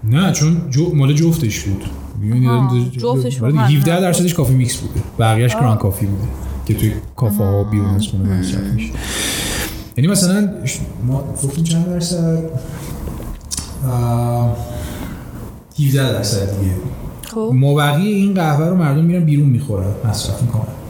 نه 0.04 0.32
چون 0.32 0.56
جو 0.70 0.94
مال 0.94 1.12
جفتش 1.12 1.60
بود. 1.60 1.84
می‌بینی. 2.24 2.90
دیگه 2.90 3.08
17 3.78 4.00
درصدش 4.00 4.34
coffee 4.34 4.54
mix 4.54 4.76
بوده. 4.76 5.00
بقیهش 5.18 5.52
ground 5.54 5.76
coffee 5.76 6.06
بوده 6.06 6.28
که 6.66 6.74
توی 6.74 6.92
کافه 7.16 7.44
ها 7.44 7.64
بیرون 7.64 7.94
از 7.94 8.06
خونه 8.06 8.38
مصرف 8.38 8.62
میشه 8.62 8.92
یعنی 9.96 10.10
مثلا 10.10 10.48
ما 11.06 11.24
گفتیم 11.42 11.64
چند 11.64 11.86
درصد؟ 11.86 12.38
آه، 13.88 14.56
17 15.80 16.12
درصد 16.12 16.60
دیگه. 16.60 16.74
خب. 17.34 17.50
مابقی 17.54 18.06
این 18.06 18.34
قهوه 18.34 18.66
رو 18.68 18.76
مردم 18.76 19.04
میرن 19.04 19.24
بیرون 19.24 19.48
می‌خورن 19.48 19.86
مصرف 20.04 20.42
می‌کنن. 20.42 20.83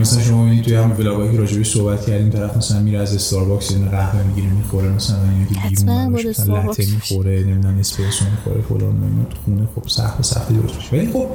مثلا 0.00 0.22
شما 0.22 0.42
می‌بینید 0.42 0.64
توی 0.64 0.74
هم 0.74 0.92
vlog 0.98 1.21
ایی 1.21 1.32
که 1.32 1.38
راجبش 1.38 1.72
صحبت 1.72 2.06
کردیم 2.06 2.30
طرف 2.30 2.56
مثلا 2.56 2.80
میره 2.80 2.98
از 2.98 3.14
استارباکس 3.14 3.70
یه 3.70 3.78
قهوه 3.78 4.22
می‌گیره 4.22 4.48
می‌خوره 4.48 4.88
مثلا 4.88 5.18
که 5.54 5.60
حتما 5.60 6.10
بیرون 6.10 6.30
مثلا 6.30 6.62
باشه. 6.62 6.86
می‌خوره 6.94 7.44
نمی‌دونم 7.44 7.78
اسپرسو 7.78 8.24
می‌خوره 8.24 8.62
فلان 8.68 8.82
اینا 8.82 9.24
تو 9.30 9.36
خونه 9.44 9.68
خب 9.76 9.88
سخت 9.88 10.22
سخت 10.24 10.52
درست 10.52 10.74
میشه. 10.76 10.96
ولی 10.96 11.12
خب 11.12 11.26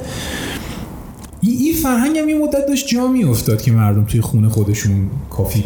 این 1.40 1.58
این 1.58 1.74
فرهنگ 1.82 2.18
هم 2.18 2.28
یه 2.28 2.38
مدت 2.38 2.66
داشت 2.68 2.88
جا 2.88 3.06
میافتاد 3.06 3.62
که 3.62 3.72
مردم 3.72 4.04
توی 4.04 4.20
خونه 4.20 4.48
خودشون 4.48 5.10
کافی 5.30 5.64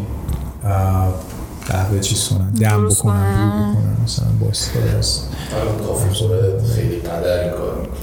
قهوه 1.66 2.00
چیز 2.00 2.28
کنن 2.28 2.50
دم 2.50 2.88
بکنن 2.88 3.70
بکنن 3.72 3.96
مثلا 4.04 4.26
با 4.40 4.46
استفاده 4.46 4.98
از 4.98 5.20
الان 5.62 5.87
کافی 5.87 6.14
خوره 6.14 6.62
خیلی 6.74 6.96
قدر 6.96 7.42
این 7.42 7.52
کار 7.52 7.80
می‌کنه. 7.80 7.96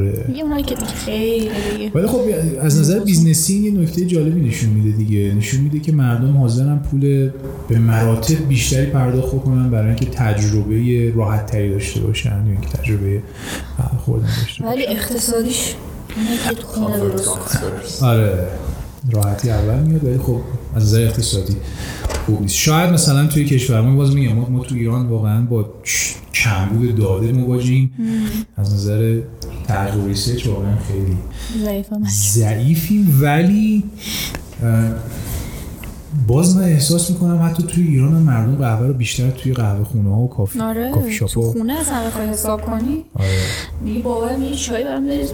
آره. 0.00 0.36
یه 0.36 0.42
اونایی 0.42 0.64
که 0.64 0.74
دیگه 0.74 0.86
خیلی 0.86 1.50
دیگه. 1.72 1.90
ولی 1.94 2.06
خب 2.06 2.20
از 2.60 2.80
نظر 2.80 2.98
business 2.98 3.48
ی 3.48 3.54
این 3.54 3.64
یه 3.64 3.82
نکته 3.82 4.04
جالبی 4.04 4.40
نشون 4.40 4.70
میده 4.70 4.96
دیگه. 4.96 5.34
نشون 5.34 5.60
میده 5.60 5.78
که 5.78 5.92
مردم 5.92 6.36
حاضرن 6.36 6.78
پول 6.78 7.30
به 7.68 7.78
مراتب 7.78 8.48
بیشتری 8.48 8.86
پرداخت 8.86 9.30
کنن 9.30 9.70
برای 9.70 9.86
اینکه 9.86 10.06
تجربه 10.06 11.12
راحت 11.16 11.46
تری 11.46 11.70
داشته 11.70 12.00
باشن 12.00 12.42
یا 12.46 12.52
اینکه 12.52 12.68
تجربه 12.68 13.22
خوردن 14.04 14.26
داشته 14.26 14.62
باشن. 14.62 14.64
ولی 14.64 14.86
اقتصادیش. 14.86 15.74
آره. 18.02 18.46
راحتی 19.12 19.50
اول 19.50 19.78
میاد 19.78 20.04
ولی 20.04 20.18
خب 20.18 20.40
از 20.74 20.82
نظر 20.82 21.02
اقتصادی. 21.02 21.56
خوب 22.26 22.40
نیست. 22.40 22.54
شاید 22.56 22.90
مثلا 22.90 23.26
توی 23.26 23.44
کشور 23.44 23.80
ما 23.80 23.96
باز 23.96 24.14
میگم 24.14 24.32
ما, 24.32 24.64
تو 24.64 24.74
ایران 24.74 25.06
واقعا 25.06 25.40
با 25.40 25.70
کمبود 26.34 26.96
داده 26.96 27.32
مواجهیم. 27.32 27.92
از 28.56 28.74
نظر 28.74 29.20
تحقیق 29.68 30.06
research 30.06 30.46
واقعا 30.46 30.76
خیلی. 30.88 31.16
ضعیفیم 32.10 33.18
ولی 33.20 33.84
باز 36.26 36.56
من 36.56 36.62
احساس 36.62 37.10
می‌کنم 37.10 37.42
حتی 37.50 37.62
توی 37.62 37.84
ایران 37.86 38.12
هم 38.12 38.22
مردم 38.22 38.56
قهوه 38.56 38.86
رو 38.86 38.92
بیشتر 38.92 39.30
توی 39.30 39.52
قهوه 39.52 39.84
خونه 39.84 40.10
ها 40.10 40.20
و 40.20 40.28
کافی 40.28 40.60
آره 40.60 40.90
کافی 40.90 41.12
شاپ 41.12 41.28
تو 41.28 41.42
خونه 41.42 41.72
اصلا 41.72 42.06
بخوای 42.06 42.28
حساب 42.28 42.62
کنی. 42.62 43.04
آره. 43.14 43.28
میگه 43.84 44.00
باور 44.02 44.36
میگه 44.36 44.56
چای 44.56 44.84
برام 44.84 45.06
بریز 45.06 45.32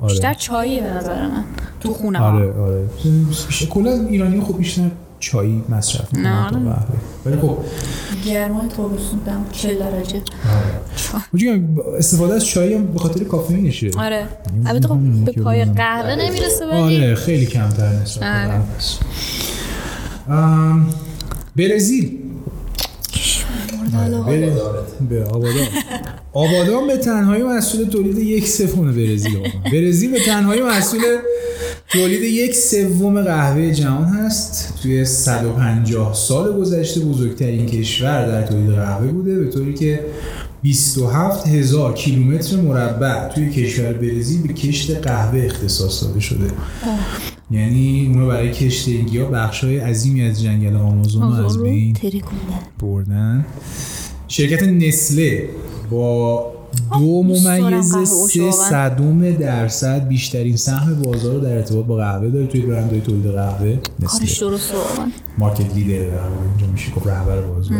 آره. 0.00 0.12
بیشتر 0.12 0.34
چاییه 0.34 0.82
به 0.82 0.88
نظر 0.90 1.26
من. 1.28 1.44
تو 1.80 1.92
خونه 1.92 2.18
ها. 2.18 2.32
آره 2.32 2.52
آره. 2.52 2.88
کلا 3.70 4.06
ایرانی 4.06 4.40
خب 4.40 4.58
بیشتر 4.58 4.90
چایی 5.22 5.62
مصرف 5.68 6.08
تا 6.08 6.18
آره. 6.18 6.50
قهوه 6.50 6.96
ولی 7.26 7.36
خب 7.36 7.58
گرمای 8.26 8.68
تابستون 8.68 9.18
دم 9.26 9.44
40 9.52 9.78
درجه؟ 9.78 10.22
میگم 11.32 11.78
استفاده 11.98 12.34
از 12.34 12.46
چای 12.46 12.74
هم 12.74 12.86
به 12.86 12.98
خاطر 12.98 13.24
کافئینشه 13.24 13.90
آره. 13.98 14.16
یعنی 14.16 14.68
البته 14.68 14.88
خب 14.88 14.98
به 15.24 15.32
پای. 15.32 15.64
قهوه 15.64 16.14
نمی‌رسه 16.14 16.66
ولی 16.66 16.80
آره 16.80 17.14
خیلی 17.14 17.46
کمتر 17.46 17.88
نسبت 17.88 18.20
به 18.20 18.52
آره. 20.34 20.80
برزیل. 21.56 22.18
آره، 23.96 24.82
به 25.08 25.24
آبادان. 25.24 25.66
آبادان 26.32 26.86
به 26.86 26.96
تنهایی 26.96 27.42
مسئول 27.42 27.84
تولید 27.84 28.18
یک 28.18 28.48
سوم 28.48 28.86
برزیل. 28.86 29.52
برزیل 29.72 30.10
به 30.10 30.20
تنهایی 30.20 30.62
مسئول 30.62 31.00
تولید 31.92 32.22
یک 32.22 32.54
سوم 32.54 33.22
قهوه 33.22 33.70
جهان 33.70 34.04
هست. 34.04 34.74
توی 34.82 35.04
150 35.04 36.14
سال 36.14 36.58
گذشته 36.58 37.00
بزرگترین 37.00 37.66
کشور 37.66 38.26
در 38.26 38.46
تولید 38.46 38.70
قهوه 38.70 39.06
بوده 39.06 39.38
به 39.38 39.50
طوری 39.50 39.74
که 39.74 40.00
27 40.62 41.46
هزار 41.46 41.94
کیلومتر 41.94 42.56
مربع 42.56 43.28
توی 43.28 43.50
کشور 43.50 43.92
برزیل 43.92 44.46
به 44.46 44.52
کشت 44.52 44.96
قهوه 44.96 45.42
اختصاص 45.44 46.02
داده 46.02 46.20
شده. 46.20 46.50
یعنی 47.50 48.06
اونا 48.06 48.26
برای 48.26 48.50
کشت 48.50 48.88
این 48.88 49.06
گیاه 49.06 49.30
بخشای 49.30 49.78
عظیمی 49.78 50.22
از 50.22 50.42
جنگل 50.42 50.76
آمازون 50.76 51.22
رو 51.22 51.46
از 51.46 51.62
بین 51.62 51.96
بردن. 52.78 53.46
شرکت 54.28 54.62
نسله 54.62 55.48
با 55.90 56.51
دو 56.98 57.22
دارم 57.22 57.64
ممیز 57.64 57.96
سه. 58.28 58.50
صدم 58.50 59.30
درصد 59.30 60.08
بیشترین 60.08 60.56
سهم 60.56 61.02
بازار 61.02 61.34
رو 61.34 61.40
در 61.40 61.56
ارتباط 61.56 61.86
با 61.86 61.96
قهوه 61.96 62.30
داره. 62.30 62.46
توی 62.46 62.60
برندهای 62.60 63.00
تولید 63.00 63.32
قهوه 63.32 63.78
کارش 64.06 64.38
درست 64.38 64.72
مارکت 65.38 65.74
لیدر 65.74 66.04
قهوه 66.04 66.48
اینجا 66.48 66.66
میشه 66.72 66.90
گفت 66.92 67.06
رهبر 67.06 67.40
بازار. 67.40 67.76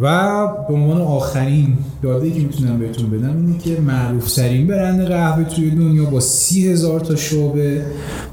و 0.00 0.46
به 0.68 0.74
عنوان 0.74 1.00
آخرین 1.00 1.78
داده 2.02 2.30
که 2.30 2.40
می‌تونم 2.40 2.78
بهتون 2.78 3.10
بدم 3.10 3.36
اینه 3.36 3.58
که 3.58 3.80
معروف 3.80 4.32
ترین 4.32 4.66
برند 4.66 5.06
قهوه 5.06 5.44
توی 5.44 5.70
دنیا 5.70 6.04
با 6.04 6.20
سی 6.20 6.68
هزار 6.68 7.00
تا 7.00 7.16
شعبه 7.16 7.86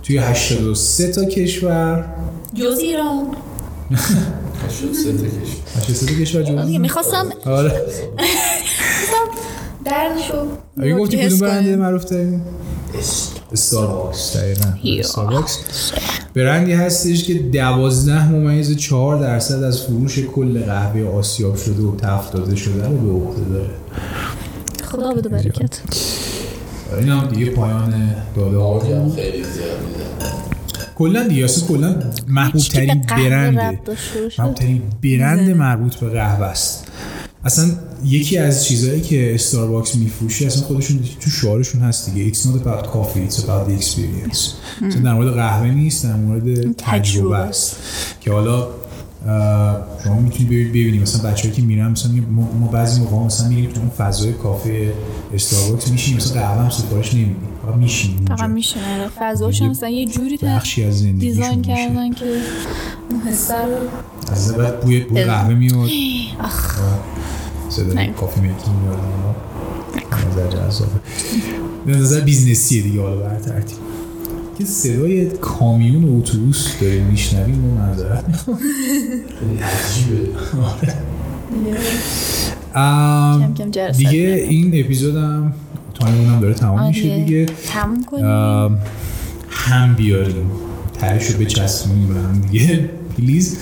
توی 0.04 0.18
83 0.18 1.12
تا 1.12 1.26
کشور. 1.26 2.06
جز 2.54 2.80
ایران. 2.80 3.28
سه 4.94 5.12
تا 5.14 5.24
کشور. 5.24 5.78
83 5.78 6.06
تا 6.06 6.14
کشور 6.22 6.44
جز 6.44 6.70
می‌خواستم. 6.70 7.26
آره. 7.46 7.72
دردشو 9.86 10.48
اگه 10.78 10.96
گفتی 10.96 11.18
کدوم 11.18 11.40
برند 11.40 11.66
کنم. 11.66 11.76
معروف 11.76 12.04
ترین 12.04 12.42
است. 13.00 13.42
استارباکس 13.52 14.38
دقیقا. 14.38 15.00
استارباکس 15.00 15.58
برندی 16.34 16.74
هستش 16.74 17.24
که 17.24 17.34
دوازده 17.34 18.32
ممیز 18.32 18.78
چهار 18.78 19.20
درصد 19.20 19.64
از 19.64 19.82
فروش 19.82 20.20
کل 20.20 20.64
قهوه 20.64 21.02
آسیاب 21.02 21.56
شده 21.56 21.84
و 21.84 21.96
تفت 21.96 22.34
داده 22.34 22.56
شده 22.56 22.88
رو 22.88 22.98
به 22.98 23.12
عهده 23.12 23.50
داره 23.50 23.70
خدا 24.84 25.14
بده 25.14 25.30
برکت 25.30 25.80
این 27.00 27.10
هم 27.10 27.28
دیگه 27.28 27.52
پایان 27.52 28.16
داده 28.36 28.58
ها. 28.58 28.80
خیلی 29.16 29.44
زیاد 29.44 29.80
کلا 30.96 31.28
دیگه 31.28 31.48
کلا 31.68 31.96
محبوب 32.28 32.62
ترین 32.62 33.02
برنده. 33.10 33.80
محبوب 34.38 34.56
ترین 34.56 34.82
برند 35.04 35.50
مربوط 35.50 35.96
به 35.96 36.10
قهوه 36.10 36.46
است 36.46 36.88
اصلا 37.44 37.72
یکی 38.06 38.38
از 38.38 38.66
چیزهایی 38.66 39.02
که 39.02 39.36
استارباکس 39.36 39.96
میفروشه 39.96 40.46
اصلا 40.46 40.62
خودشون 40.62 41.00
تو 41.20 41.30
شعارشون 41.30 41.82
هست 41.82 42.10
دیگه. 42.10 42.34
It's 42.34 42.38
not 42.38 42.66
about 42.66 42.86
coffee 42.86 43.32
it's 43.32 43.40
about 43.40 43.70
the 43.70 43.84
experience. 43.84 44.40
در 45.04 45.14
مورد 45.14 45.34
قهوه 45.34 45.72
نیست 45.72 46.04
در 46.04 46.16
مورد 46.16 46.76
تجربه 46.78 47.38
است. 47.38 47.76
که 48.22 48.32
حالا 48.32 48.68
شما 50.04 50.20
می‌تونید 50.24 50.50
ببینید 50.50 51.02
مثلا 51.02 51.32
بچه‌ای 51.32 51.54
که 51.54 51.62
میرن 51.62 51.92
مثلا 51.92 52.12
ما، 52.32 52.68
بعضی 52.68 53.02
موقع 53.02 53.26
مثلا 53.26 53.48
میریم 53.48 53.70
تو 53.70 53.80
اون 53.80 53.90
فضای 53.90 54.34
کافه 54.34 54.94
استارباکس 55.34 55.92
میشیم 55.92 56.18
مثلا 56.18 56.42
قهوه 56.42 56.64
هم 56.64 56.70
سفارش 56.70 57.14
نمیدیم. 57.14 57.38
فقط 57.66 57.76
میشینیم 57.76 58.26
فقط 58.26 58.50
میشه 58.50 58.80
فضاش 59.20 59.62
هم 59.62 59.70
مثلا 59.70 59.90
یه 59.90 60.06
جوری 60.06 60.38
تا 60.38 60.48
بخشی 60.48 60.84
از 60.84 61.00
زندگیشون 61.00 61.20
design 61.20 61.62
کردن 61.62 62.14
که 62.14 62.26
اون 63.12 63.22
حسه 63.22 63.56
رو 63.66 63.78
از 64.32 64.56
بعد 64.56 64.80
بوی 64.80 65.00
بوی 65.00 65.24
قهوه 65.24 65.54
میاد 65.54 65.90
اخ 66.40 66.80
صدای 67.70 67.96
نه. 67.96 68.14
coffee 68.14 68.42
making 68.42 68.76
میاد. 68.84 69.00
نظر 70.32 70.48
جذابه. 70.48 70.92
به 71.86 71.96
نظر 71.98 72.20
business 72.20 72.69
یه 72.69 72.82
دیگه 72.82 73.02
حالا 73.02 73.16
بر 73.16 73.40
ترتیب. 73.40 73.78
که 74.60 74.66
صدای 74.66 75.26
کامیون 75.26 76.04
و 76.04 76.18
اتوبوس 76.18 76.80
داریم 76.82 77.04
میشنویم 77.04 77.66
و 77.66 77.76
معذرت 77.76 78.28
می‌خوام. 78.28 78.60
دیگه 83.98 84.46
این 84.50 84.86
اپیزودم 84.86 85.54
تایمون 85.94 86.26
هم 86.26 86.40
داره 86.40 86.54
تمام 86.54 86.88
میشه 86.88 87.12
آره. 87.12 87.24
دیگه. 87.24 87.46
تموم 87.46 88.04
کنیم. 88.04 88.26
هم 89.50 89.96
بیاریم. 89.96 90.52
تهش 91.00 91.26
رو 91.32 91.40
بچسبونیم 91.40 92.08
به 92.08 92.20
هم 92.20 92.42
دیگه. 92.42 92.90
please 93.18 93.58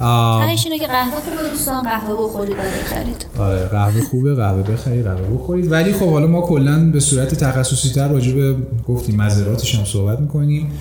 تهش 0.00 0.66
اینه 0.66 0.78
که 0.78 0.86
قهوه 0.86 1.14
خوبه 1.14 1.50
دوستان 1.50 1.82
قهوه 1.82 2.24
بخورید 2.24 2.56
بخرید. 2.56 3.26
آره 3.38 3.66
قهوه 3.66 4.00
خوبه 4.02 4.34
قهوه 4.34 4.62
بخرید 4.62 5.04
قهوه 5.04 5.34
بخورید. 5.34 5.72
ولی 5.72 5.92
خب 5.92 6.10
حالا 6.10 6.26
ما 6.26 6.40
کلا 6.40 6.90
به 6.90 7.00
صورت 7.00 7.34
تخصصی 7.34 7.90
تر 7.90 8.08
راجع 8.08 8.32
به 8.32 8.56
گفتیم 8.88 9.16
مضراتش 9.16 9.74
هم 9.74 9.84
صحبت 9.84 10.20
می‌کنیم. 10.20 10.72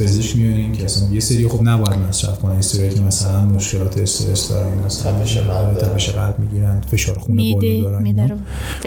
پزشک 0.00 0.36
میاریم 0.36 0.72
که 0.72 0.84
اصلا 0.84 1.08
یه 1.08 1.20
سری 1.20 1.48
خب 1.48 1.62
نباید 1.62 1.98
مصرف 2.08 2.38
کنن. 2.38 2.56
اونایی 2.56 2.90
که 2.90 3.00
مثلا 3.00 3.44
مشکلات 3.44 3.98
استرس 3.98 4.48
دارن 4.48 4.78
مثلا 4.86 5.12
تپش 5.12 5.38
قلب 5.38 5.50
آره، 5.50 5.74
دارن. 5.74 5.88
تپش 5.88 6.10
قلب 6.10 6.38
می‌گیرن 6.38 6.80
فشار 6.80 7.18
خون 7.18 7.36
بالا 7.36 7.82
دارن 8.12 8.38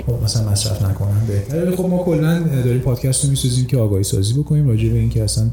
خب 0.06 0.24
مثلا 0.24 0.52
مصرف 0.52 0.82
نکنن 0.82 1.26
بهتره 1.28 1.66
ولی 1.66 1.76
خب 1.76 1.86
ما 1.86 1.98
کلا 1.98 2.40
داریم 2.40 2.80
پادکست 2.80 3.24
رو 3.24 3.30
می‌سازیم 3.30 3.66
که 3.66 3.78
آگاهی 3.78 4.04
سازی 4.04 4.34
بکنیم 4.34 4.68
راجع 4.68 4.90
به 4.90 5.00
اینکه 5.00 5.24
اصلا 5.24 5.50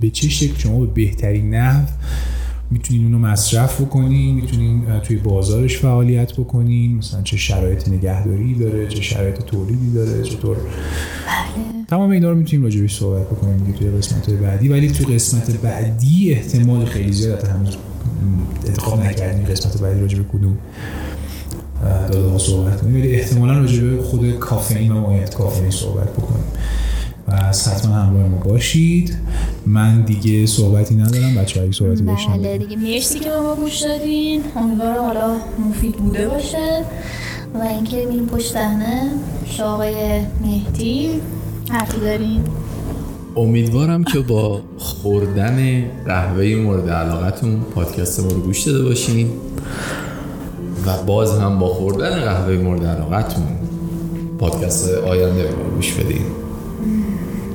به 0.00 0.10
چه 0.10 0.28
شکل 0.28 0.58
شما 0.58 0.80
به 0.80 0.86
بهترین 0.86 1.54
نحو 1.54 1.86
می‌تونین 2.70 3.04
اونو 3.04 3.18
مصرف 3.18 3.80
بکنین 3.80 4.34
می‌تونین 4.34 5.00
توی 5.02 5.16
بازارش 5.16 5.78
فعالیت 5.78 6.32
بکنین. 6.32 6.96
مثلا 6.96 7.22
چه 7.22 7.36
شرایط 7.36 7.88
نگهداری 7.88 8.54
داره 8.54 8.88
چه 8.88 9.02
شرایط 9.02 9.38
تولیدی 9.38 9.92
داره 9.94 10.22
چطور؟ 10.22 10.56
تمام 11.88 12.10
اینا 12.10 12.30
رو 12.30 12.36
می‌تونیم 12.36 12.64
راجبش 12.64 12.98
صحبت 12.98 13.26
بکنیم 13.26 13.56
دیگه 13.56 13.78
توی 13.78 13.90
قسمت 13.90 14.30
بعدی. 14.30 14.68
ولی 14.68 14.90
توی 14.90 15.14
قسمت 15.14 15.50
بعدی 15.50 16.32
احتمال 16.32 16.84
خیلی 16.84 17.12
زیاد 17.12 17.44
هنوز 17.44 17.76
انتخاب 18.66 19.04
نکردیم 19.04 19.44
قسمت 19.44 19.82
بعدی 19.82 20.00
راجب 20.00 20.28
کدوم 20.28 20.58
اه، 21.84 22.08
داده 22.08 22.28
ها 22.28 22.38
صحبت 22.38 22.80
کنیم. 22.80 22.94
ولی 22.94 23.14
احتمالا 23.14 23.58
راجب 23.58 24.00
خود 24.00 24.38
کافئین 24.38 24.92
و 24.92 25.00
مایعات 25.00 25.34
کافئین 25.34 25.70
صحبت 25.70 26.12
بکنیم. 26.12 26.44
از 27.54 27.68
حتما 27.68 27.94
همراه 27.94 28.28
ما 28.28 28.36
باشید. 28.36 29.16
من 29.66 30.02
دیگه 30.02 30.46
صحبتی 30.46 30.94
ندارم 30.94 31.34
بچه 31.34 31.60
اگه 31.60 31.72
صحبتی 31.72 32.04
داشتن 32.04 32.32
بله 32.32 32.58
دیگه. 32.58 32.76
مرسی 32.76 33.18
که 33.18 33.30
ما 33.30 33.54
گوش 33.54 33.80
دادین. 33.80 34.42
امیدوارم 34.56 35.04
حالا 35.04 35.36
مفید 35.68 35.96
بوده 35.96 36.28
باشه. 36.28 36.84
و 37.54 37.58
اینکه 37.62 38.06
میریم 38.06 38.26
پشت 38.26 38.52
صحنه 38.52 39.10
پیش 39.44 39.60
آقای 39.60 39.94
مهدی 40.40 41.10
حرفی 41.70 42.00
دارین. 42.00 42.44
امیدوارم 43.36 44.04
که 44.04 44.20
با 44.20 44.60
خوردن 44.78 45.84
قهوه 46.06 46.54
مورد 46.54 46.90
علاقتون 46.90 47.60
پادکست 47.74 48.20
ما 48.20 48.32
رو 48.32 48.40
گوش 48.40 48.62
داده 48.62 48.84
باشین. 48.84 49.30
و 50.86 51.02
باز 51.06 51.38
هم 51.38 51.58
با 51.58 51.68
خوردن 51.68 52.20
قهوه 52.20 52.56
مورد 52.56 52.84
علاقتون 52.84 53.44
پادکست 54.38 54.88
آینده 54.88 55.42
رو 55.42 55.74
گوش 55.76 55.92
بدین. 55.92 56.43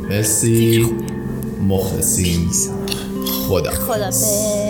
مرسی. 0.09 0.85
مخلصین 1.67 2.49
خدا 3.47 3.71
خدافظ. 3.71 4.23
Everybody. 4.23 4.68